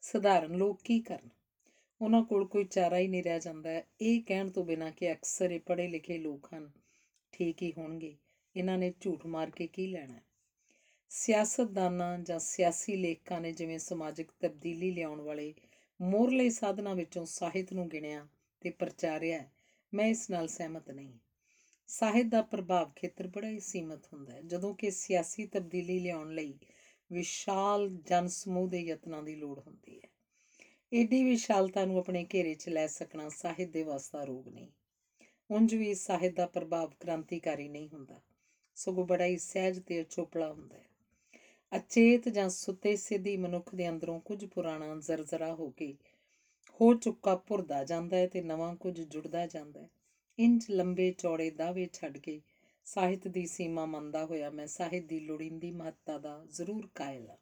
ਸਧਾਰਨ 0.02 0.56
ਲੋਕ 0.56 0.82
ਕੀ 0.84 1.00
ਕਰਨ? 1.00 1.28
ਉਹਨਾਂ 2.02 2.22
ਕੋਲ 2.24 2.46
ਕੋਈ 2.46 2.64
ਚਾਰਾ 2.64 2.98
ਹੀ 2.98 3.08
ਨਹੀਂ 3.08 3.22
ਰਹਿ 3.22 3.40
ਜਾਂਦਾ। 3.40 3.70
ਹੈ 3.70 3.86
ਇਹ 4.00 4.22
ਕਹਿਣ 4.22 4.50
ਤੋਂ 4.50 4.64
ਬਿਨਾਂ 4.64 4.92
ਕਿ 4.92 5.12
ਅਕਸਰ 5.12 5.50
ਇਹ 5.50 5.60
ਪੜ੍ਹੇ 5.60 5.88
ਲਿਖੇ 5.88 6.18
ਲੋਕ 6.18 6.48
ਹਨ 6.54 6.70
ਠੀਕ 7.32 7.62
ਹੀ 7.62 7.72
ਹੋਣਗੇ। 7.78 8.16
ਇਹਨਾਂ 8.56 8.78
ਨੇ 8.78 8.92
ਝੂਠ 9.00 9.26
ਮਾਰ 9.26 9.50
ਕੇ 9.50 9.66
ਕੀ 9.66 9.86
ਲੈਣਾ? 9.86 10.14
ਹੈ 10.14 10.22
ਸਿਆਸਤਦਾਨਾਂ 11.08 12.18
ਜਾਂ 12.18 12.38
ਸਿਆਸੀ 12.38 12.96
ਲੇਖਕਾਂ 12.96 13.40
ਨੇ 13.40 13.52
ਜਿਵੇਂ 13.52 13.78
ਸਮਾਜਿਕ 13.78 14.30
ਤਬਦੀਲੀ 14.40 14.90
ਲਿਆਉਣ 14.90 15.20
ਵਾਲੇ 15.20 15.54
ਮੋਰਲੇ 16.00 16.50
ਸਾਧਨਾਂ 16.50 16.94
ਵਿੱਚੋਂ 16.94 17.24
ਸਾਹਿਤ 17.24 17.72
ਨੂੰ 17.72 17.88
ਗਿਣਿਆ 17.88 18.28
ਤੇ 18.60 18.70
ਪ੍ਰਚਾਰਿਆ 18.70 19.38
ਹੈ, 19.38 19.52
ਮੈਂ 19.94 20.06
ਇਸ 20.06 20.30
ਨਾਲ 20.30 20.48
ਸਹਿਮਤ 20.48 20.90
ਨਹੀਂ। 20.90 21.18
ਸਾਹਿਤ 21.86 22.26
ਦਾ 22.26 22.42
ਪ੍ਰਭਾਵ 22.42 22.90
ਖੇਤਰ 22.96 23.26
ਬੜਾ 23.26 23.48
ਹੀ 23.48 23.60
ਸੀਮਤ 23.60 24.06
ਹੁੰਦਾ 24.12 24.32
ਹੈ। 24.32 24.40
ਜਦੋਂ 24.40 24.74
ਕਿ 24.74 24.90
ਸਿਆਸੀ 24.90 25.46
ਤਬਦੀਲੀ 25.46 26.00
ਲਿਆਉਣ 26.00 26.34
ਲਈ 26.34 26.54
ਵਿਸ਼ਾਲ 27.12 27.88
ਜਨ 27.88 28.26
ਸਮੂਹ 28.26 28.68
ਦੇ 28.68 28.80
ਯਤਨਾਂ 28.80 29.22
ਦੀ 29.22 29.36
ਲੋੜ 29.36 29.58
ਹੁੰਦੀ 29.58 30.00
ਹੈ। 30.04 30.08
ਏਡੀ 30.92 31.24
ਵਿਸ਼ਾਲਤਾ 31.24 31.84
ਨੂੰ 31.84 31.98
ਆਪਣੇ 31.98 32.26
ਘੇਰੇ 32.34 32.54
'ਚ 32.54 32.68
ਲੈ 32.68 32.86
ਸਕਣਾ 32.86 33.28
ਸਾਹਿਤ 33.28 33.68
ਦੇ 33.68 33.82
ਵਾਸਤਾ 33.82 34.24
ਰੋਗ 34.24 34.48
ਨਹੀਂ। 34.48 34.68
ਉਂਝ 35.50 35.74
ਵੀ 35.74 35.94
ਸਾਹਿਤ 35.94 36.34
ਦਾ 36.34 36.46
ਪ੍ਰਭਾਵ 36.46 36.90
ਕ੍ਰਾਂਤੀਕਾਰੀ 37.00 37.68
ਨਹੀਂ 37.68 37.88
ਹੁੰਦਾ। 37.88 38.20
ਸਗੋਂ 38.74 39.06
ਬੜਾ 39.06 39.24
ਹੀ 39.24 39.38
ਸਹਿਜ 39.38 39.78
ਤੇ 39.78 40.00
ਅਚੋਪੜਾ 40.02 40.52
ਹੁੰਦਾ 40.52 40.76
ਹੈ। 40.76 40.84
ਅਚੇਤ 41.76 42.28
ਜਾਂ 42.28 42.48
ਸੁੱਤੇ 42.48 42.96
ਸਿੱਧੀ 42.96 43.36
ਮਨੁੱਖ 43.36 43.74
ਦੇ 43.74 43.88
ਅੰਦਰੋਂ 43.88 44.20
ਕੁਝ 44.20 44.44
ਪੁਰਾਣਾ 44.44 44.96
ਜ਼ਰਜ਼ਰਾ 45.00 45.54
ਹੋ 45.54 45.70
ਕੇ 45.70 45.94
ਹੋ 46.80 46.94
ਚੁੱਕਾ 46.94 47.36
ਭੁਰਦਾ 47.36 47.84
ਜਾਂਦਾ 47.84 48.16
ਹੈ 48.16 48.26
ਤੇ 48.26 48.42
ਨਵਾਂ 48.42 48.76
ਕੁਝ 48.76 49.00
ਜੁੜਦਾ 49.00 49.46
ਜਾਂਦਾ 49.46 49.80
ਹੈ। 49.80 49.88
ਇੰਜ 50.38 50.66
ਲੰਬੇ 50.70 51.14
ਚੌੜੇ 51.18 51.50
ਦਾਅਵੇ 51.50 51.88
ਛੱਡ 51.92 52.18
ਕੇ 52.18 52.40
ਸਾਹਿਤ 52.84 53.28
ਦੀ 53.28 53.46
ਸੀਮਾ 53.46 53.86
ਮੰਨਦਾ 53.86 54.24
ਹੋਇਆ 54.24 54.50
ਮੈਂ 54.50 54.66
ਸਾਹਿਤ 54.66 55.04
ਦੀ 55.04 55.20
ਲੋੜੀਂਦੀ 55.20 55.70
ਮਹੱਤਤਾ 55.70 56.18
ਦਾ 56.18 56.46
ਜ਼ਰੂਰ 56.50 56.88
ਕਾਇਲ 56.94 57.30
ਹਾਂ। 57.30 57.36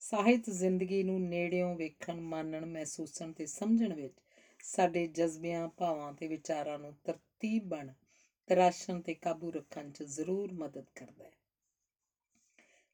ਸਾਹਿਤ 0.00 0.50
ਜ਼ਿੰਦਗੀ 0.50 1.02
ਨੂੰ 1.02 1.20
ਨੇੜਿਓਂ 1.20 1.74
ਵੇਖਣ 1.74 2.20
ਮਾਨਣ 2.20 2.66
ਮਹਿਸੂਸਣ 2.66 3.32
ਤੇ 3.32 3.46
ਸਮਝਣ 3.46 3.94
ਵਿੱਚ 3.94 4.14
ਸਾਡੇ 4.62 5.06
ਜਜ਼ਬਿਆਂ, 5.06 5.68
ਭਾਵਾਂ 5.68 6.12
ਤੇ 6.12 6.28
ਵਿਚਾਰਾਂ 6.28 6.78
ਨੂੰ 6.78 6.94
ਤਰਤੀਬ 7.04 7.64
ਬਣ, 7.64 7.92
ਤਰਾਸ਼ਣ 8.46 9.00
ਤੇ 9.00 9.14
ਕਾਬੂ 9.14 9.52
ਰੱਖਣ 9.52 9.90
'ਚ 9.90 10.02
ਜ਼ਰੂਰ 10.02 10.52
ਮਦਦ 10.52 10.84
ਕਰਦਾ 10.94 11.24
ਹੈ। 11.24 11.32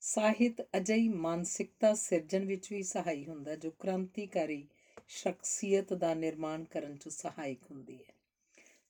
ਸਾਹਿਤ 0.01 0.67
ਅਜਿਹੀ 0.77 1.09
ਮਾਨਸਿਕਤਾ 1.09 1.95
ਸਿਰਜਣ 1.95 2.45
ਵਿੱਚ 2.45 2.73
ਵੀ 2.73 2.83
ਸਹਾਈ 2.83 3.27
ਹੁੰਦਾ 3.27 3.51
ਹੈ, 3.51 3.57
ਜੋ 3.57 3.71
ਕ੍ਰਾਂਤੀਕਾਰੀ 3.71 4.67
ਸ਼ਖਸੀਅਤ 5.09 5.93
ਦਾ 5.93 6.15
ਨਿਰਮਾਣ 6.15 6.65
ਕਰਨ 6.65 6.97
'ਚ 6.97 7.09
ਸਹਾਇਕ 7.09 7.59
ਹੁੰਦੀ 7.71 7.95
ਹੈ। 7.95 8.15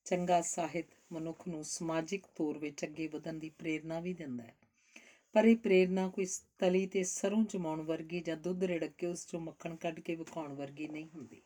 ਚੰਗਾ 0.05 0.40
ਸਾਹਿਤ 0.40 0.87
ਮਨੁੱਖ 1.12 1.49
ਨੂੰ 1.49 1.64
ਸਮਾਜਿਕ 1.64 2.26
ਤੌਰ 2.26 2.58
ਵਿੱਚ 2.58 2.84
ਅੱਗੇ 2.84 3.06
ਵਧਣ 3.06 3.34
ਦੀ 3.34 3.50
ਪ੍ਰੇਰਣਾ 3.50 4.00
ਵੀ 4.00 4.14
ਦਿੰਦਾ 4.14 4.44
ਹੈ। 4.44 4.55
ਪਰ 5.34 5.44
ਇਹ 5.44 5.56
ਪ੍ਰੇਰਣਾ 5.56 6.08
ਕੋਈ 6.08 6.26
ਤਲੀ 6.58 6.86
ਤੇ 6.86 7.04
ਸਰੋਂ 7.04 7.44
ਜਮਾਉਣ 7.44 7.81
ਵਰਗੀ 7.82 8.20
ਜਾਂ 8.20 8.36
ਦੁੱਧ 8.36 8.64
ਰਿੜਕ 8.64 8.92
ਕੇ 8.98 9.06
ਉਸ 9.06 9.26
ਚੋਂ 9.26 9.40
ਮੱਖਣ 9.40 9.76
ਕੱਢ 9.76 10.00
ਕੇ 10.00 10.14
ਵਿਖਾਉਣ 10.14 10.52
ਵਰਗੀ 10.52 10.88
ਨਹੀਂ 10.88 11.08
ਹੁੰਦੀ। 11.14 11.40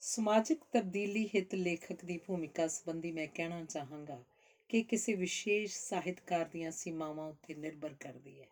ਸਮਾਜਿਕ 0.00 0.58
ਤਬਦੀਲੀ 0.72 1.26
ਹਿੱਤ 1.26 1.54
ਲੇਖਕ 1.54 2.04
ਦੀ 2.04 2.18
ਭੂਮਿਕਾ 2.18 2.68
ਸੰਬੰਧੀ 2.68 3.12
ਮੈਂ 3.12 3.26
ਕਹਿਣਾ 3.26 3.64
ਚਾਹਾਂਗਾ 3.64 4.24
ਕਿ 4.68 4.82
ਕਿਸੇ 4.82 5.14
ਵਿਸ਼ੇਸ਼ 5.14 5.76
ਸਾਹਿਤਕਾਰ 5.76 6.44
ਦੀਆਂ 6.44 6.70
ਸੀਮਾਵਾਂ 6.70 7.28
ਉੱਤੇ 7.28 7.54
ਨਿਰਭਰ 7.54 7.94
ਕਰਦੀ 8.00 8.40
ਹੈ। 8.40 8.46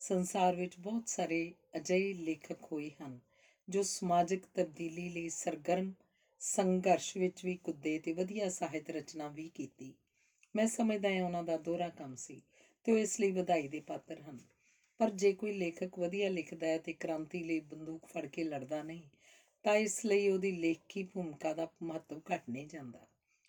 ਸੰਸਾਰ 0.00 0.56
ਵਿੱਚ 0.56 0.78
ਬਹੁਤ 0.78 1.08
ਸਾਰੇ 1.08 1.52
ਅਜਿਹੇ 1.76 2.12
ਲੇਖਕ 2.12 2.58
ਹੋਏ 2.72 2.90
ਹਨ 3.02 3.18
ਜੋ 3.68 3.82
ਸਮਾਜਿਕ 3.82 4.46
ਤਬਦੀਲੀ 4.54 5.08
ਲਈ 5.08 5.28
ਸਰਗਰਮ, 5.28 5.92
ਸੰਘਰਸ਼ 6.40 7.16
ਵਿੱਚ 7.16 7.44
ਵੀ 7.44 7.56
ਕੁੱਦੇ 7.56 7.98
ਤੇ 7.98 8.12
ਵਧੀਆ 8.12 8.48
ਸਾਹਿਤ 8.48 8.90
ਰਚਨਾ 8.90 9.28
ਵੀ 9.28 9.50
ਕੀਤੀ। 9.54 9.92
ਮੈਂ 10.56 10.66
ਸਮਝਦਾ 10.66 11.08
ਹਾਂ 11.08 11.22
ਉਹਨਾਂ 11.22 11.42
ਦਾ 11.42 11.56
ਦੋਹਰਾ 11.56 11.88
ਕੰਮ 11.88 12.14
ਸੀ। 12.14 12.42
ਤੇ 12.84 12.92
ਉਹ 12.92 12.98
ਇਸ 12.98 13.20
ਲਈ 13.20 13.30
ਵਧਾਈ 13.30 13.68
ਦੇ 13.68 13.80
ਪਾਤਰ 13.80 14.20
ਹਨ। 14.20 14.38
ਪਰ 14.98 15.10
ਜੇ 15.10 15.32
ਕੋਈ 15.32 15.52
ਲੇਖਕ 15.52 15.98
ਵਧੀਆ 15.98 16.28
ਲਿਖਦਾ 16.28 16.66
ਹੈ 16.66 16.78
ਤੇ 16.78 16.92
ਕ੍ਰਾਂਤੀ 16.92 17.44
ਲਈ 17.44 17.60
ਬੰਦੂਕ 17.60 18.06
ਫੜ 18.06 18.26
ਕੇ 18.26 18.44
ਲੜਦਾ 18.44 18.82
ਨਹੀਂ, 18.82 19.02
ਤਾਂ 19.64 19.76
ਇਸ 19.76 20.04
ਲਈ 20.04 20.28
ਉਹਦੀ 20.28 20.52
ਲੇਖਕੀ 20.52 21.02
ਭੂਮਿਕਾ 21.02 21.52
ਦਾ 21.54 21.68
ਮਹੱਤਵ 21.82 22.20
ਘਟ 22.34 22.50
ਨਹੀਂ 22.50 22.68
ਜਾਂਦਾ। 22.68 23.06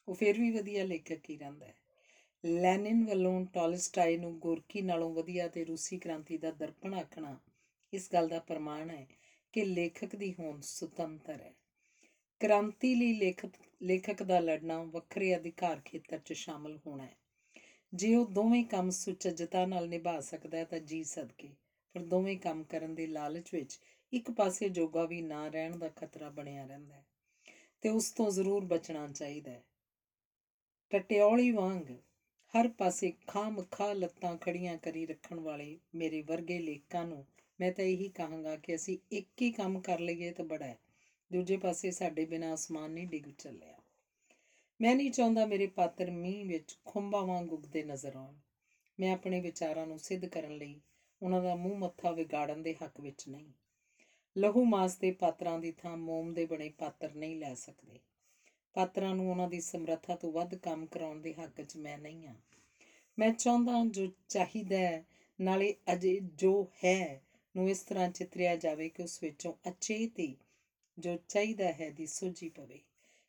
ਉਹ 0.07 0.15
ਫਿਰ 0.15 0.39
ਵੀ 0.39 0.51
ਵਧੀਆ 0.51 0.83
ਲੇਖਕ 0.83 1.29
ਹੀ 1.29 1.37
ਰਹਿੰਦਾ 1.37 1.65
ਹੈ। 1.65 1.75
ਲੈਨਿਨ 2.45 3.05
ਵੱਲੋਂ 3.05 3.45
ਟੋਲਸਟਾਏ 3.45 4.17
ਨੂੰ 4.17 4.39
ਗੋਰਕੀ 4.39 4.81
ਨਾਲੋਂ 4.81 5.13
ਵਧੀਆ 5.13 5.47
ਤੇ 5.47 5.65
ਰੂਸੀ 5.65 5.99
ਕ੍ਰਾਂਤੀ 5.99 6.37
ਦਾ 6.37 6.51
ਦਰਪਣ 6.51 6.93
ਆਖਣਾ 6.93 7.39
ਇਸ 7.93 8.09
ਗੱਲ 8.13 8.27
ਦਾ 8.27 8.39
ਪ੍ਰਮਾਣ 8.39 8.89
ਹੈ 8.89 9.07
ਕਿ 9.53 9.65
ਲੇਖਕ 9.65 10.15
ਦੀ 10.15 10.35
ਹੋਂਦ 10.39 10.61
ਸੁਤੰਤਰ 10.61 11.41
ਹੈ। 11.41 11.53
ਕ੍ਰਾਂਤੀ 12.39 12.95
ਲਈ 12.95 13.13
ਲੇਖਕ 13.13 13.49
ਲੇਖਕ 13.83 14.23
ਦਾ 14.23 14.39
ਲੜਨਾ 14.39 14.83
ਵੱਖਰੇ 14.83 15.35
ਅਧਿਕਾਰ 15.35 15.81
ਖੇਤਰ 15.85 16.17
'ਚ 16.17 16.33
ਸ਼ਾਮਲ 16.33 16.79
ਹੋਣਾ 16.87 17.03
ਹੈ। 17.03 17.22
ਜੇ 17.93 18.15
ਉਹ 18.15 18.25
ਦੋਵੇਂ 18.25 18.63
ਕੰਮ 18.63 18.89
ਸੁਚੱਜਤਾ 18.89 19.65
ਨਾਲ 19.65 19.89
ਨਿਭਾ 19.89 20.19
ਸਕਦਾ 20.19 20.57
ਹੈ 20.57 20.63
ਤਾਂ 20.63 20.79
ਜੀ 20.79 21.03
ਸਦਕੇ। 21.03 21.49
ਪਰ 21.95 22.01
ਦੋਵੇਂ 22.01 22.37
ਕੰਮ 22.37 22.63
ਕਰਨ 22.63 22.95
ਦੇ 22.95 23.07
ਲਾਲਚ 23.07 23.53
ਵਿੱਚ 23.53 23.79
ਇੱਕ 24.13 24.31
ਪਾਸੇ 24.31 24.69
ਜੋਗਾ 24.69 25.05
ਵੀ 25.05 25.21
ਨਾ 25.21 25.47
ਰਹਿਣ 25.47 25.77
ਦਾ 25.77 25.89
ਖਤਰਾ 25.89 26.29
ਬਣਿਆ 26.29 26.65
ਰਹਿੰਦਾ 26.65 26.95
ਹੈ 26.95 27.05
ਤੇ 27.81 27.89
ਉਸ 27.89 28.11
ਤੋਂ 28.11 28.31
ਜ਼ਰੂਰ 28.31 28.65
ਬਚਣਾ 28.65 29.07
ਚਾਹੀਦਾ 29.07 29.51
ਹੈ। 29.51 29.63
ਟਟਿਓਲੀ 30.91 31.51
ਵਾਂਗ 31.51 31.91
ਹਰ 32.53 32.67
ਪਾਸੇ 32.67 33.13
ਖਾਮ 33.27 33.63
ਖਾ 33.71 33.93
ਲੱਤਾਂ 33.93 34.37
ਖੜੀਆਂ 34.37 34.77
ਕਰੀ 34.77 35.05
ਰੱਖਣ 35.05 35.39
ਵਾਲੇ 35.39 35.79
ਮੇਰੇ 35.95 36.21
ਵਰਗੇ 36.21 36.59
ਲੇਖਕਾਂ 36.59 37.05
ਨੂੰ 37.05 37.25
ਮੈਂ 37.59 37.71
ਤਾਂ 37.71 37.85
ਇਹੀ 37.85 38.09
ਕਹਾਂਗਾ 38.09 38.55
ਕਿ 38.55 38.75
ਅਸੀਂ 38.75 38.97
ਇੱਕ 39.11 39.41
ਹੀ 39.41 39.51
ਕੰਮ 39.51 39.81
ਕਰ 39.81 39.99
ਲਈਏ 39.99 40.31
ਤਾਂ 40.31 40.45
ਬੜਾ 40.45 40.65
ਹੈ। 40.65 40.77
ਦੂਜੇ 41.33 41.57
ਪਾਸੇ 41.57 41.91
ਸਾਡੇ 41.91 42.25
ਬਿਨਾਂ 42.25 42.53
ਅਸਮਾਨ 42.53 42.91
ਨਹੀਂ 42.91 43.07
ਡਿੱਗ 43.07 43.29
ਚੱਲਿਆ। 43.37 43.82
ਮੈਂ 44.79 44.95
ਨਹੀਂ 44.95 45.11
ਚਾਹੁੰਦਾ 45.11 45.45
ਮੇਰੇ 45.45 45.67
ਪਾਤਰ 45.67 46.11
ਮੀਂਹ 46.11 46.45
ਵਿੱਚ 46.45 46.77
ਖੁੰਬਾਂ 46.85 47.21
ਵਾਂਗ 47.21 47.53
ਉੱਗਦੇ 47.53 47.83
ਨਜ਼ਰ 47.83 48.15
ਆਉਣ। 48.15 48.33
ਮੈਂ 48.99 49.13
ਆਪਣੇ 49.13 49.41
ਵਿਚਾਰਾਂ 49.41 49.87
ਨੂੰ 49.87 49.99
ਸਿੱਧ 49.99 50.25
ਕਰਨ 50.25 50.57
ਲਈ 50.57 50.79
ਉਹਨਾਂ 51.21 51.41
ਦਾ 51.41 51.55
ਮੂੰਹ 51.55 51.77
ਮੱਥਾ 51.77 52.11
ਵਿਗਾੜਨ 52.11 52.63
ਦੇ 52.63 52.75
ਹੱਕ 52.83 52.99
ਵਿੱਚ 53.01 53.27
ਨਹੀਂ। 53.29 53.51
ਲਹੂ 54.35 54.63
ਮਾਸ 54.65 54.97
ਦੇ 54.97 55.11
ਪਾਤਰਾਂ 55.11 55.59
ਦੀ 55.59 55.71
ਥਾਂ 55.71 55.97
ਮੋਮ 55.97 56.33
ਦੇ 56.33 56.45
ਬਣੇ 56.45 56.69
ਪਾਤਰ 56.69 57.15
ਨਹੀਂ 57.15 57.35
ਲੈ 57.35 57.53
ਸਕਦੇ। 57.53 57.99
ਪਾਤਰਾਂ 58.73 59.15
ਨੂੰ 59.15 59.29
ਉਹਨਾਂ 59.31 59.47
ਦੀ 59.49 59.61
ਸਮਰੱਥਾ 59.61 60.15
ਤੋਂ 60.15 60.31
ਵੱਧ 60.31 60.55
ਕੰਮ 60.55 60.85
ਕਰਾਉਣ 60.85 61.21
ਦੇ 61.21 61.33
ਹੱਕ 61.33 61.61
'ਚ 61.61 61.77
ਮੈਂ 61.77 61.97
ਨਹੀਂ 61.97 62.27
ਹਾਂ। 62.27 62.35
ਮੈਂ 63.19 63.33
ਚਾਹੁੰਦਾ 63.33 63.83
ਜੋ 63.85 64.07
ਚਾਹੀਦਾ 64.29 64.77
ਹੈ, 64.77 65.05
ਨਾਲੇ 65.41 65.75
ਅਜੇ 65.93 66.19
ਜੋ 66.35 66.71
ਹੈ 66.83 67.21
ਨੂੰ 67.55 67.69
ਇਸ 67.69 67.79
ਤਰ੍ਹਾਂ 67.79 68.09
ਚਿਤਰਿਆ 68.09 68.55
ਜਾਵੇ 68.55 68.89
ਕਿ 68.89 69.03
ਉਸ 69.03 69.23
ਵਿੱਚੋਂ 69.23 69.53
ਅਚੇਤੀ 69.69 70.35
ਜੋ 70.99 71.17
ਚਾਹੀਦਾ 71.27 71.71
ਹੈ 71.71 71.89
ਦੀ 71.89 72.05
ਸੋਝੀ 72.05 72.49
ਪਵੇ, 72.49 72.79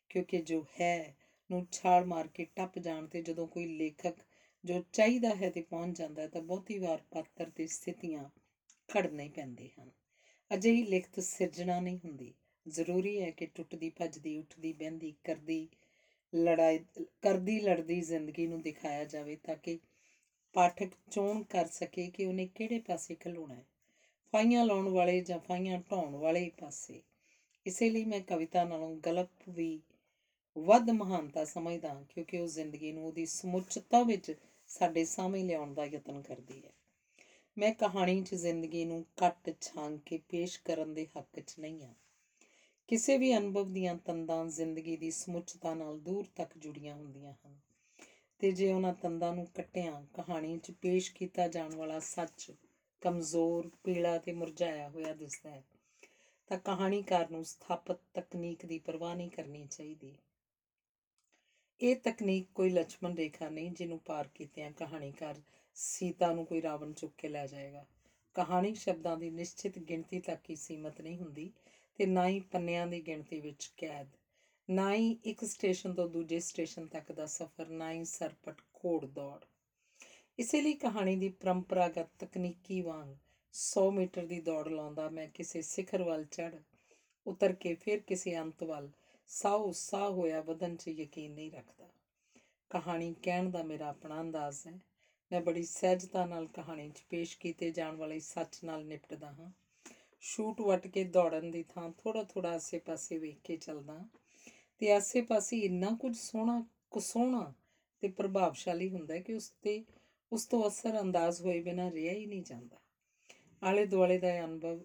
ਕਿਉਂਕਿ 0.09 0.41
ਜੋ 0.41 0.65
ਹੈ 0.81 1.15
ਨੂੰ 1.51 1.67
ਛਾਲ 1.71 2.05
ਮਾਰ 2.05 2.27
ਕੇ 2.27 2.47
ਟੱਪ 2.55 2.79
ਜਾਣ 2.79 3.07
ਤੇ 3.07 3.21
ਜਦੋਂ 3.21 3.47
ਕੋਈ 3.47 3.65
ਲੇਖਕ 3.65 4.15
ਜੋ 4.65 4.83
ਚਾਹੀਦਾ 4.93 5.35
ਹੈ 5.35 5.49
ਤੇ 5.49 5.61
ਪਹੁੰਚ 5.61 5.97
ਜਾਂਦਾ 5.97 6.21
ਹੈ 6.21 6.27
ਤਾਂ 6.27 6.41
ਬਹੁਤੀ 6.41 6.79
ਵਾਰ 6.79 7.01
ਪਾਤਰ 7.11 7.49
ਤੇ 7.49 7.67
ਸਥਿਤੀਆਂ 7.67 8.29
ਖੜਨੇ 8.87 9.23
ਹੀ 9.23 9.29
ਪੈਂਦੇ 9.29 9.69
ਹਨ। 9.79 9.91
ਅਜਿਹੀ 10.53 10.83
ਲਿਖਤ 10.83 11.19
ਸਿਰਜਣਾ 11.19 11.79
ਨਹੀਂ 11.79 11.99
ਹੁੰਦੀ। 12.05 12.33
ਜ਼ਰੂਰੀ 12.67 13.21
ਹੈ 13.21 13.31
ਕਿ 13.31 13.45
ਟੁੱਟਦੀ, 13.45 13.89
ਭੱਜਦੀ, 13.89 14.37
ਉੱਠਦੀ, 14.37 14.73
ਬਹਿੰਦੀ, 14.73 15.13
ਕਰਦੀ, 15.23 15.67
ਲੜਾਈ, 16.35 16.79
ਕਰਦੀ, 17.21 17.59
ਲੜਦੀ 17.59 18.01
ਜ਼ਿੰਦਗੀ 18.01 18.47
ਨੂੰ 18.47 18.61
ਦਿਖਾਇਆ 18.61 19.05
ਜਾਵੇ 19.05 19.35
ਤਾਂ 19.35 19.55
ਕਿ 19.55 19.79
ਪਾਠਕ 20.53 20.89
ਚੋਣ 21.11 21.43
ਕਰ 21.43 21.65
ਸਕੇ 21.65 22.07
ਕਿ 22.07 22.25
ਉਹਨੇ 22.25 22.49
ਕਿਹੜੇ 22.55 22.79
ਪਾਸੇ 22.79 23.15
ਖਲੋਣਾ 23.15 23.53
ਹੈ। 23.53 23.65
ਫਾਈਆਂ 24.31 24.65
ਲਾਉਣ 24.65 24.89
ਵਾਲੇ 24.89 25.21
ਜਾਂ 25.21 25.39
ਫਾਈਆਂ 25.39 25.79
ਢਾਉਣ 25.79 26.15
ਵਾਲੇ 26.15 26.51
ਪਾਸੇ। 26.57 27.01
ਇਸੇ 27.65 27.89
ਲਈ 27.89 28.05
ਮੈਂ 28.05 28.21
ਕਵਿਤਾ 28.21 28.63
ਨਾਲੋਂ 28.63 28.95
ਗਲਪ 28.95 29.49
ਵੀ 29.49 29.79
ਵੱਧ 30.57 30.89
ਮਹਾਨਤਾ 30.89 31.45
ਸਮਝਦਾ 31.45 31.89
ਹਾਂ, 31.89 32.03
ਕਿਉਂਕਿ 32.03 32.39
ਉਹ 32.39 32.47
ਜ਼ਿੰਦਗੀ 32.47 32.91
ਨੂੰ 32.91 33.05
ਉਹਦੀ 33.05 33.25
ਸਮੁੱਚਤਾ 33.25 34.03
ਵਿੱਚ 34.03 34.33
ਸਾਡੇ 34.67 35.05
ਸਾਹਮਣੇ 35.05 35.43
ਲਿਆਉਣ 35.43 35.73
ਦਾ 35.73 35.85
ਯਤਨ 35.85 36.21
ਕਰਦੀ 36.21 36.61
ਹੈ। 36.65 36.71
ਮੈਂ 37.57 37.71
ਕਹਾਣੀ 37.71 38.23
'ਚ 38.23 38.35
ਜ਼ਿੰਦਗੀ 38.35 38.85
ਨੂੰ 38.85 39.05
ਕੱਟ 39.17 39.53
ਛਾਂਗ 39.61 39.99
ਕੇ 40.05 40.17
ਪੇਸ਼ 40.17 40.59
ਕਰਨ 40.61 40.93
ਦੇ 40.93 41.07
ਹੱਕ 41.17 41.39
'ਚ 41.39 41.55
ਨਹੀਂ 41.59 41.83
ਹਾਂ। 41.83 41.93
ਕਿਸੇ 42.87 43.17
ਵੀ 43.17 43.37
ਅਨੁਭਵ 43.37 43.73
ਦੀਆਂ 43.73 43.95
ਤੰਦਾਂ 43.95 44.45
ਜ਼ਿੰਦਗੀ 44.45 44.97
ਦੀ 44.97 45.11
ਸਮੁੱਚਤਾ 45.11 45.73
ਨਾਲ 45.73 45.99
ਦੂਰ 45.99 46.25
ਤੱਕ 46.35 46.57
ਜੁੜੀਆਂ 46.57 46.95
ਹੁੰਦੀਆਂ 46.95 47.33
ਹਨ। 47.33 47.55
ਤੇ 48.39 48.51
ਜੇ 48.51 48.71
ਉਹਨਾਂ 48.71 48.93
ਤੰਦਾਂ 48.93 49.33
ਨੂੰ 49.33 49.47
ਕੱਟਿਆਂ, 49.53 50.03
ਕਹਾਣੀ 50.13 50.57
'ਚ 50.57 50.71
ਪੇਸ਼ 50.71 51.11
ਕੀਤਾ 51.11 51.47
ਜਾਣ 51.47 51.75
ਵਾਲਾ 51.75 51.99
ਸੱਚ 51.99 52.51
ਕਮਜ਼ੋਰ 53.01 53.69
ਪੀਲਾ 53.83 54.17
ਤੇ 54.17 54.31
ਮੁਰਝਾਇਆ 54.31 54.89
ਹੋਇਆ 54.89 55.13
ਦਿਸਦਾ 55.13 55.49
ਹੈ, 55.49 55.63
ਤਾਂ 56.47 56.57
ਕਹਾਣੀਕਾਰ 56.57 57.29
ਨੂੰ 57.29 57.45
ਸਥਾਪਤ 57.45 57.97
ਤਕਨੀਕ 58.13 58.65
ਦੀ 58.65 58.77
ਪਰਵਾਹ 58.77 59.15
ਨਹੀਂ 59.15 59.29
ਕਰਨੀ 59.29 59.67
ਚਾਹੀਦੀ। 59.71 60.13
ਇਹ 61.81 61.95
ਤਕਨੀਕ 61.95 62.47
ਕੋਈ 62.55 62.69
ਲక్ష్మణ 62.69 63.15
ਰੇਖਾ 63.15 63.49
ਨਹੀਂ 63.49 63.71
ਜਿਹਨੂੰ 63.71 63.99
ਪਾਰ 63.99 64.27
ਕੀਤਿਆਂ 64.27 64.71
ਕਹਾਣੀਕਾਰ 64.71 65.41
ਸੀਤਾ 65.75 66.31
ਨੂੰ 66.33 66.45
ਕੋਈ 66.45 66.61
ਰਾਵਣ 66.61 66.93
ਚੁੱਕ 66.93 67.13
ਕੇ 67.17 67.27
ਲੈ 67.27 67.47
ਜਾਏਗਾ। 67.47 67.85
ਕਹਾਣੀਕ 68.35 68.75
ਸ਼ਬਦਾਂ 68.75 69.17
ਦੀ 69.17 69.29
ਨਿਸ਼ਚਿਤ 69.29 69.79
ਗਿਣਤੀ 69.79 70.19
ਤੱਕ 70.19 70.49
ਹੀ 70.49 70.55
ਸੀਮਤ 70.55 71.01
ਨਹੀਂ 71.01 71.17
ਹੁੰਦੀ 71.17 71.51
ਤੇ 71.95 72.05
ਨਾ 72.05 72.27
ਹੀ 72.27 72.39
ਪੰਨਿਆਂ 72.39 72.87
ਦੀ 72.87 73.01
ਗਿਣਤੀ 73.01 73.39
ਵਿੱਚ 73.39 73.71
ਕੈਦ। 73.77 74.07
ਨਾ 74.69 74.93
ਹੀ 74.93 75.17
ਇੱਕ 75.25 75.45
ਸਟੇਸ਼ਨ 75.45 75.93
ਤੋਂ 75.93 76.09
ਦੂਜੇ 76.09 76.39
ਸਟੇਸ਼ਨ 76.39 76.87
ਤੱਕ 76.87 77.11
ਦਾ 77.11 77.25
ਸਫ਼ਰ, 77.25 77.67
ਨਾ 77.67 77.91
ਹੀ 77.91 78.05
ਸਰਪਟ 78.05 78.61
ਘੋੜ 78.61 79.05
ਦੌੜ। 79.05 79.39
ਇਸੇ 80.39 80.61
ਲਈ 80.61 80.73
ਕਹਾਣੀ 80.73 81.15
ਦੀ 81.15 81.29
ਪਰੰਪਰਾਗਤ 81.29 82.07
ਤਕਨੀਕੀ 82.19 82.81
ਵਾਂਗ 82.81 83.15
100 83.53 83.91
ਮੀਟਰ 83.91 84.25
ਦੀ 84.25 84.39
ਦੌੜ 84.39 84.67
ਲਾਉਂਦਾ 84.67 85.09
ਮੈਂ 85.09 85.27
ਕਿਸੇ 85.27 85.61
ਸਿਖਰ 85.61 86.03
ਵੱਲ 86.03 86.25
ਚੜ 86.25 86.55
ਉਤਰ 87.27 87.53
ਕੇ 87.53 87.75
ਫਿਰ 87.75 87.99
ਕਿਸੇ 87.99 88.37
ਅੰਤ 88.37 88.63
ਵੱਲ 88.63 88.89
ਸਾਹ 89.27 89.71
ਸਾਹ 89.71 90.09
ਹੋਇਆ 90.09 90.41
ਵਧਨ 90.41 90.75
'ਚ 90.75 90.87
ਯਕੀਨ 90.87 91.31
ਨਹੀਂ 91.31 91.51
ਰੱਖਦਾ। 91.51 91.89
ਕਹਾਣੀ 92.69 93.15
ਕਹਿਣ 93.23 93.49
ਦਾ 93.49 93.63
ਮੇਰਾ 93.63 93.89
ਆਪਣਾ 93.89 94.21
ਅੰਦਾਜ਼ 94.21 94.67
ਹੈ। 94.67 94.79
ਮੈਂ 95.31 95.41
ਬੜੀ 95.41 95.63
ਸਹਿਜਤਾ 95.63 96.25
ਨਾਲ 96.25 96.47
ਕਹਾਣੀ 96.47 96.89
'ਚ 96.89 97.03
ਪੇਸ਼ 97.09 97.37
ਕੀਤੇ 97.37 97.71
ਜਾਣ 97.71 97.95
ਵਾਲੇ 97.95 98.19
ਸੱਚ 98.19 98.63
ਨਾਲ 98.63 98.85
ਨਿਪਟਦਾ 98.85 99.31
ਹਾਂ। 99.31 99.51
ਸ਼ੂਟ 100.21 100.61
ਵੱਟ 100.61 100.87
ਕੇ 100.87 101.03
ਦੌੜਨ 101.03 101.51
ਦੀ 101.51 101.63
ਥਾਂ 101.63 101.89
ਥੋੜਾ 101.89 102.23
ਥੋੜਾ 102.23 102.49
ਆਸੇ-ਪਾਸੇ 102.49 103.17
ਵੇਖ 103.17 103.37
ਕੇ 103.43 103.57
ਚੱਲਦਾ 103.57 104.05
ਤੇ 104.77 104.91
ਆਸੇ-ਪਾਸੇ 104.91 105.57
ਇੰਨਾ 105.57 105.97
ਕੁਝ 106.01 106.17
ਸੋਹਣਾ, 106.17 106.65
ਕੁਸੋਹਣਾ 106.91 107.53
ਤੇ 107.99 108.07
ਪ੍ਰਭਾਵਸ਼ਾਲੀ 108.07 108.89
ਹੁੰਦਾ 108.89 109.13
ਹੈ 109.13 109.19
ਕਿ 109.19 109.33
ਉਸ 109.33 109.53
ਤੇ, 109.61 109.83
ਉਸ 110.31 110.45
ਤੋਂ 110.45 110.67
ਅਸਰ 110.67 111.01
ਅੰਦਾਜ਼ 111.01 111.41
ਹੋਏ 111.41 111.61
ਬਿਨਾਂ 111.61 111.91
ਰਿਹਾ 111.91 112.13
ਹੀ 112.13 112.25
ਨਹੀਂ 112.25 112.43
ਜਾਂਦਾ। 112.43 112.77
ਆਲੇ 113.63 113.85
ਦੁਆਲੇ 113.85 114.17
ਦਾ 114.17 114.33
ਇਹ 114.33 114.43
ਅਨੁਭਵ 114.43 114.79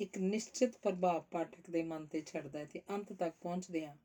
ਇੱਕ 0.00 0.18
ਨਿਸ਼ਚਿਤ 0.18 0.76
ਪ੍ਰਭਾਵ 0.78 1.22
ਪਾਠਕ 1.22 1.70
ਦੇ 1.70 1.82
ਮਨ 1.82 2.06
ਤੇ 2.06 2.22
ਛੱਡਦਾ 2.26 2.58
ਹੈ 2.58 2.64
ਤੇ 2.64 2.82
ਅੰਤ 2.90 3.12
ਤੱਕ 3.12 3.34
ਪਹੁੰਚਦਿਆਂ 3.42 3.96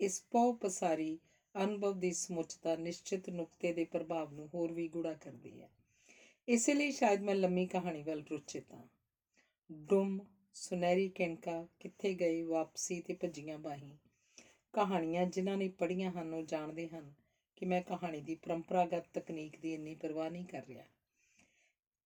ਇਸ 0.00 0.22
ਪਉ 0.30 0.52
ਪਸਾਰੀ 0.52 1.18
ਅਨੁਭਵ 1.64 1.98
ਦੀ 1.98 2.12
ਸਮੁੱਚਤਾ 2.12 2.76
ਨਿਸ਼ਚਿਤ 2.76 3.30
ਨੁਕਤੇ 3.30 3.72
ਦੇ 3.72 3.84
ਪ੍ਰਭਾਵ 3.84 4.32
ਨੂੰ 4.32 4.48
ਹੋਰ 4.54 4.72
ਵੀ 4.72 4.88
ਗੂੜਾ 4.88 5.14
ਕਰਦੀ 5.14 5.62
ਹੈ। 5.62 5.70
ਇਸੇ 6.48 6.74
ਲਈ 6.74 6.90
ਸ਼ਾਇਦ 6.90 7.22
ਮੈਂ 7.22 7.34
ਲੰਮੀ 7.34 7.66
ਕਹਾਣੀ 7.66 8.02
ਵੱਲ 8.02 8.24
ਰੁਚਿਤ 8.30 8.72
ਹਾਂ। 8.72 8.86
ਡੁੰਮ, 9.72 10.20
ਸੁਨਹਿਰੀ 10.54 11.08
ਕਿਣਕਾ, 11.08 11.66
ਕਿੱਥੇ 11.80 12.14
ਗਏ, 12.14 12.42
ਵਾਪਸੀ 12.42 13.00
ਤੇ 13.00 13.14
ਭੱਜੀਆਂ 13.14 13.58
ਬਾਹੀਂ। 13.58 13.96
ਕਹਾਣੀਆਂ 14.72 15.26
ਜਿਨ੍ਹਾਂ 15.26 15.56
ਨੇ 15.56 15.68
ਪੜ੍ਹੀਆਂ 15.68 16.10
ਹਨ 16.10 16.34
ਉਹ 16.34 16.42
ਜਾਣਦੇ 16.42 16.88
ਹਨ 16.88 17.12
ਕਿ 17.56 17.66
ਮੈਂ 17.66 17.82
ਕਹਾਣੀ 17.82 18.20
ਦੀ 18.20 18.34
ਪਰੰਪਰਾਗਤ 18.34 19.04
ਤਕਨੀਕ 19.14 19.60
ਦੀ 19.60 19.74
ਇੰਨੀ 19.74 19.94
ਪਰਵਾਹ 19.94 20.30
ਨਹੀਂ 20.30 20.44
ਕਰ 20.44 20.62
ਰਿਹਾ। 20.68 20.84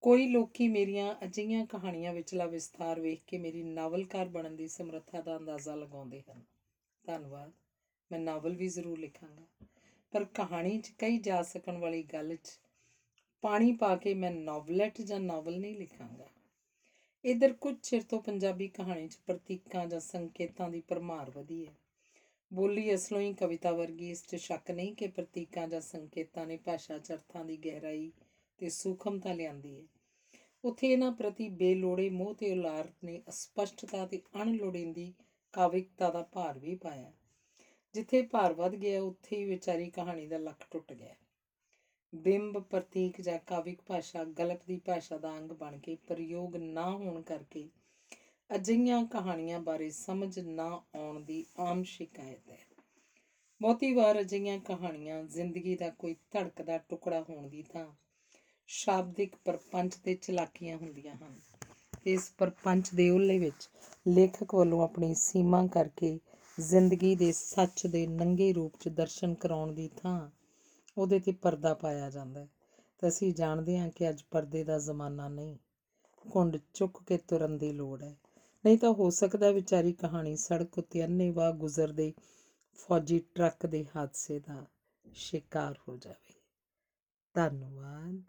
ਕੋਈ 0.03 0.27
ਲੋਕੀ 0.27 0.69
ਮੇਰੀਆਂ 0.69 1.15
ਅਜਿਹੀਆਂ 1.25 1.67
ਕਹਾਣੀਆਂ 1.67 2.13
ਵਿਚਲਾ 2.13 2.47
ਵਿਸਥਾਰ 2.47 3.01
ਵੇਖ 3.01 3.21
ਕੇ 3.27 3.39
ਮੇਰੀ 3.39 3.63
ਨਾਵਲਕਾਰ 3.63 4.29
ਬਣਨ 4.29 4.57
ਦੀ 4.57 4.69
ਸਮਰੱਥਾ 4.69 5.21
ਦਾ 5.21 5.37
ਅੰਦਾਜ਼ਾ 5.37 5.75
ਲਗਾਉਂਦੇ 5.75 6.23
ਹਨ। 6.31 6.43
ਧੰਨਵਾਦ। 7.05 7.53
ਮੈਂ 8.13 8.21
ਨਾਵਲ 8.21 8.57
ਵੀ 8.57 8.69
ਜ਼ਰੂਰ 8.69 8.99
ਲਿਖਾਂਗਾ। 8.99 9.67
ਪਰ 10.13 10.25
ਕਹਾਣੀ 10.25 10.79
'ਚ 10.79 10.89
ਕਹੀ 10.99 11.19
ਜਾ 11.19 11.43
ਸਕਣ 11.43 11.79
ਵਾਲੀ 11.79 12.03
ਗੱਲ 12.03 12.37
'ਚ 12.37 12.61
ਪਾਣੀ 13.41 13.73
ਪਾ 13.73 13.97
ਕੇ 13.97 14.15
ਮੈਂ 14.15 14.31
ਨੋਵਲਟ 14.31 15.01
ਜਾਂ 15.01 15.21
ਨਾਵਲ 15.21 15.61
ਨਹੀਂ 15.61 15.77
ਲਿਖਾਂਗਾ। 15.77 16.29
ਇਧਰ 17.25 17.53
ਕੁਝ 17.53 17.75
ਚਿਰ 17.83 18.03
ਤੋਂ 18.03 18.21
ਪੰਜਾਬੀ 18.21 18.69
ਕਹਾਣੀ 18.69 19.09
'ਚ 19.09 19.19
ਪ੍ਰਤੀਕਾਂ 19.27 19.87
ਜਾਂ 19.87 20.01
ਸੰਕੇਤਾਂ 20.01 20.69
ਦੀ 20.69 20.81
ਭਰਮਾਰ 20.81 21.31
ਵਧੀ 21.31 21.67
ਹੈ। 21.67 21.75
ਬੋਲੀ 22.53 22.95
ਅਸਲੋਂ 22.95 23.21
ਹੀ 23.21 23.35
ਕਵਿਤਾ 23.35 23.73
ਵਰਗੀ 23.73 24.11
ਇਸ 24.11 24.27
'ਚ 24.27 24.37
ਸ਼ੱਕ 24.37 24.71
ਨਹੀਂ 24.71 24.95
ਕਿ 24.95 25.07
ਪ੍ਰਤੀਕਾਂ 25.07 25.69
ਜਾਂ 25.69 25.81
ਸੰਕੇਤਾਂ 25.81 26.47
ਨੇ 26.47 26.57
ਭਾਸ਼ਾ 26.57 26.99
'ਚ 26.99 27.13
ਅਰਥਾਂ 27.13 27.45
ਦੀ 27.45 27.57
ਗਹਿਰਾਈ 27.57 28.13
ਤੇ 28.59 28.69
ਸੂਖਮਤਾ 28.69 29.33
ਲਿਆਂਦੀ 29.33 29.77
ਹੈ 29.77 29.83
ਉਥੇ 30.65 30.89
ਇਹਨਾਂ 30.93 31.13
ਪ੍ਰਤੀ 31.13 31.49
ਬੇਲੋੜੇ 31.49 32.11
ਮੋਹ 32.11 32.35
ਤੇ 32.35 32.53
ਉਲਾਰ 32.53 32.89
ਨੇ 33.05 33.23
ਅਸਪਸ਼ਟਤਾ 33.29 34.07
ਤੇ 34.07 34.23
ਅਣਲੋੜੀਂਦੀ 34.43 35.15
ਕਾਵਿਕਤਾ 35.53 36.11
ਦਾ 36.11 36.23
ਭਾਰ 36.23 36.59
ਵੀ 36.59 36.75
ਪਾਇਆ। 36.75 37.13
ਜਿੱਥੇ 37.95 38.23
ਭਾਰ 38.23 38.53
ਵੱਧ 38.53 38.75
ਗਿਆ, 38.75 39.03
ਉੱਥੇ 39.03 39.37
ਹੀ 39.37 39.45
ਵਿਚਾਰੀ 39.45 39.91
ਕਹਾਣੀ 39.91 40.27
ਦਾ 40.27 40.39
ਲੱਕ 40.39 40.65
ਟੁੱਟ 40.71 40.93
ਗਿਆ। 40.93 41.15
ਬਿੰਬ, 42.15 42.59
ਪ੍ਰਤੀਕ 42.59 43.21
ਜਾਂ 43.21 43.39
ਕਾਵਿਕ 43.47 43.83
ਭਾਸ਼ਾ 43.87 44.25
ਗਲਪ 44.25 44.61
ਦੀ 44.67 44.81
ਭਾਸ਼ਾ 44.85 45.19
ਦਾ 45.19 45.39
ਅੰਗ 45.39 45.53
ਬਣ 45.53 45.79
ਕੇ 45.79 45.95
ਪ੍ਰਯੋਗ 46.07 46.57
ਨਾ 46.57 46.91
ਹੋਣ 46.91 47.23
ਕਰਕੇ 47.23 47.69
ਅਜਿਹੀਆਂ 48.55 49.05
ਕਹਾਣੀਆਂ 49.05 49.61
ਬਾਰੇ 49.61 49.91
ਸਮਝ 49.91 50.39
ਨਾ 50.39 50.83
ਆਉਣ 50.95 51.21
ਦੀ 51.21 51.47
ਆਮ 51.59 51.83
ਸ਼ਿਕਾਇਤ 51.83 52.51
ਹੈ। 52.51 52.59
ਬਹੁਤੀ 53.63 53.95
ਵਾਰ 53.95 54.21
ਅਜਿਹੀਆਂ 54.21 54.59
ਕਹਾਣੀਆਂ 54.59 55.25
ਜ਼ਿੰਦਗੀ 55.25 55.77
ਦਾ 55.77 55.91
ਕੋਈ 55.91 56.17
ਧੜਕਦਾ 56.31 56.79
ਟੁਕੜਾ 56.79 57.21
ਹੋਣ 57.21 57.49
ਦੀ 57.49 57.63
ਥਾਂ 57.63 57.87
ਸ਼ਾਬਦਿਕ 58.69 59.37
ਪਰਪੰਚ 59.45 59.95
ਤੇ 59.95 60.15
ਚਲਾਕੀਆਂ 60.15 60.77
ਹੁੰਦੀਆਂ 60.77 61.15
ਹਨ। 61.15 61.39
ਤੇ 62.05 62.13
ਇਸ 62.13 62.33
ਪਰਪੰਚ 62.39 62.91
ਦੇ 62.95 63.11
ਉੱਲੇ 63.11 63.39
ਵਿੱਚ 63.39 63.69
ਲੇਖਕ 64.09 64.55
ਵੱਲੋਂ 64.55 64.83
ਆਪਣੀ 64.83 65.15
ਸੀਮਾ 65.15 65.67
ਕਰਕੇ 65.67 66.21
ਜ਼ਿੰਦਗੀ 66.61 67.15
ਦੇ 67.17 67.33
ਸੱਚ 67.33 67.87
ਦੇ 67.87 68.07
ਨੰਗੇ 68.07 68.53
ਰੂਪ 68.53 68.73
'ਚ 68.81 68.89
ਦਰਸ਼ਨ 68.89 69.35
ਕਰਾਉਣ 69.35 69.73
ਦੀ 69.73 69.91
ਥਾਂ 69.97 70.31
ਉਹਦੇ 70.99 71.19
ਤੇ 71.19 71.33
ਪਰਦਾ 71.33 71.75
ਪਾਇਆ 71.75 72.11
ਜਾਂਦਾ 72.11 72.41
ਹੈ। 72.41 72.49
ਤਾਂ 72.99 73.09
ਅਸੀਂ 73.09 73.35
ਜਾਣਦੇ 73.35 73.79
ਹਾਂ 73.79 73.91
ਕਿ 73.91 74.09
ਅੱਜ 74.09 74.23
ਪਰਦੇ 74.31 74.65
ਦਾ 74.65 74.79
ਜ਼ਮਾਨਾ 74.79 75.29
ਨਹੀਂ 75.29 75.57
ਕੁੰਡ 76.31 76.57
ਚੁੱਕ 76.75 77.03
ਕੇ 77.03 77.19
ਤੁਰਨ 77.19 77.59
ਦੀ 77.59 77.73
ਲੋੜ 77.73 78.03
ਹੈ। 78.03 78.17
ਨਹੀਂ 78.65 78.79
ਤਾਂ 78.79 78.93
ਹੋ 78.93 79.11
ਸਕਦਾ 79.11 79.51
ਵਿਚਾਰੀ 79.51 79.93
ਕਹਾਣੀ 79.93 80.37
ਸੜਕ 80.37 80.79
ਉੱਤੇ 80.79 81.05
ਅੰਨੇਵਾਹ 81.05 81.53
ਗੁਜ਼ਰਦੇ 81.53 82.13
ਫੌਜੀ 82.75 83.19
ਟਰੱਕ 83.35 83.67
ਦੇ 83.67 83.87
ਹਾਦਸੇ 83.97 84.39
ਦਾ 84.39 84.67
ਸ਼ਿਕਾਰ 85.13 85.79
ਹੋ 85.89 85.97
ਜਾਵੇ। 85.97 86.35
ਧੰਨਵਾਦ। 87.35 88.23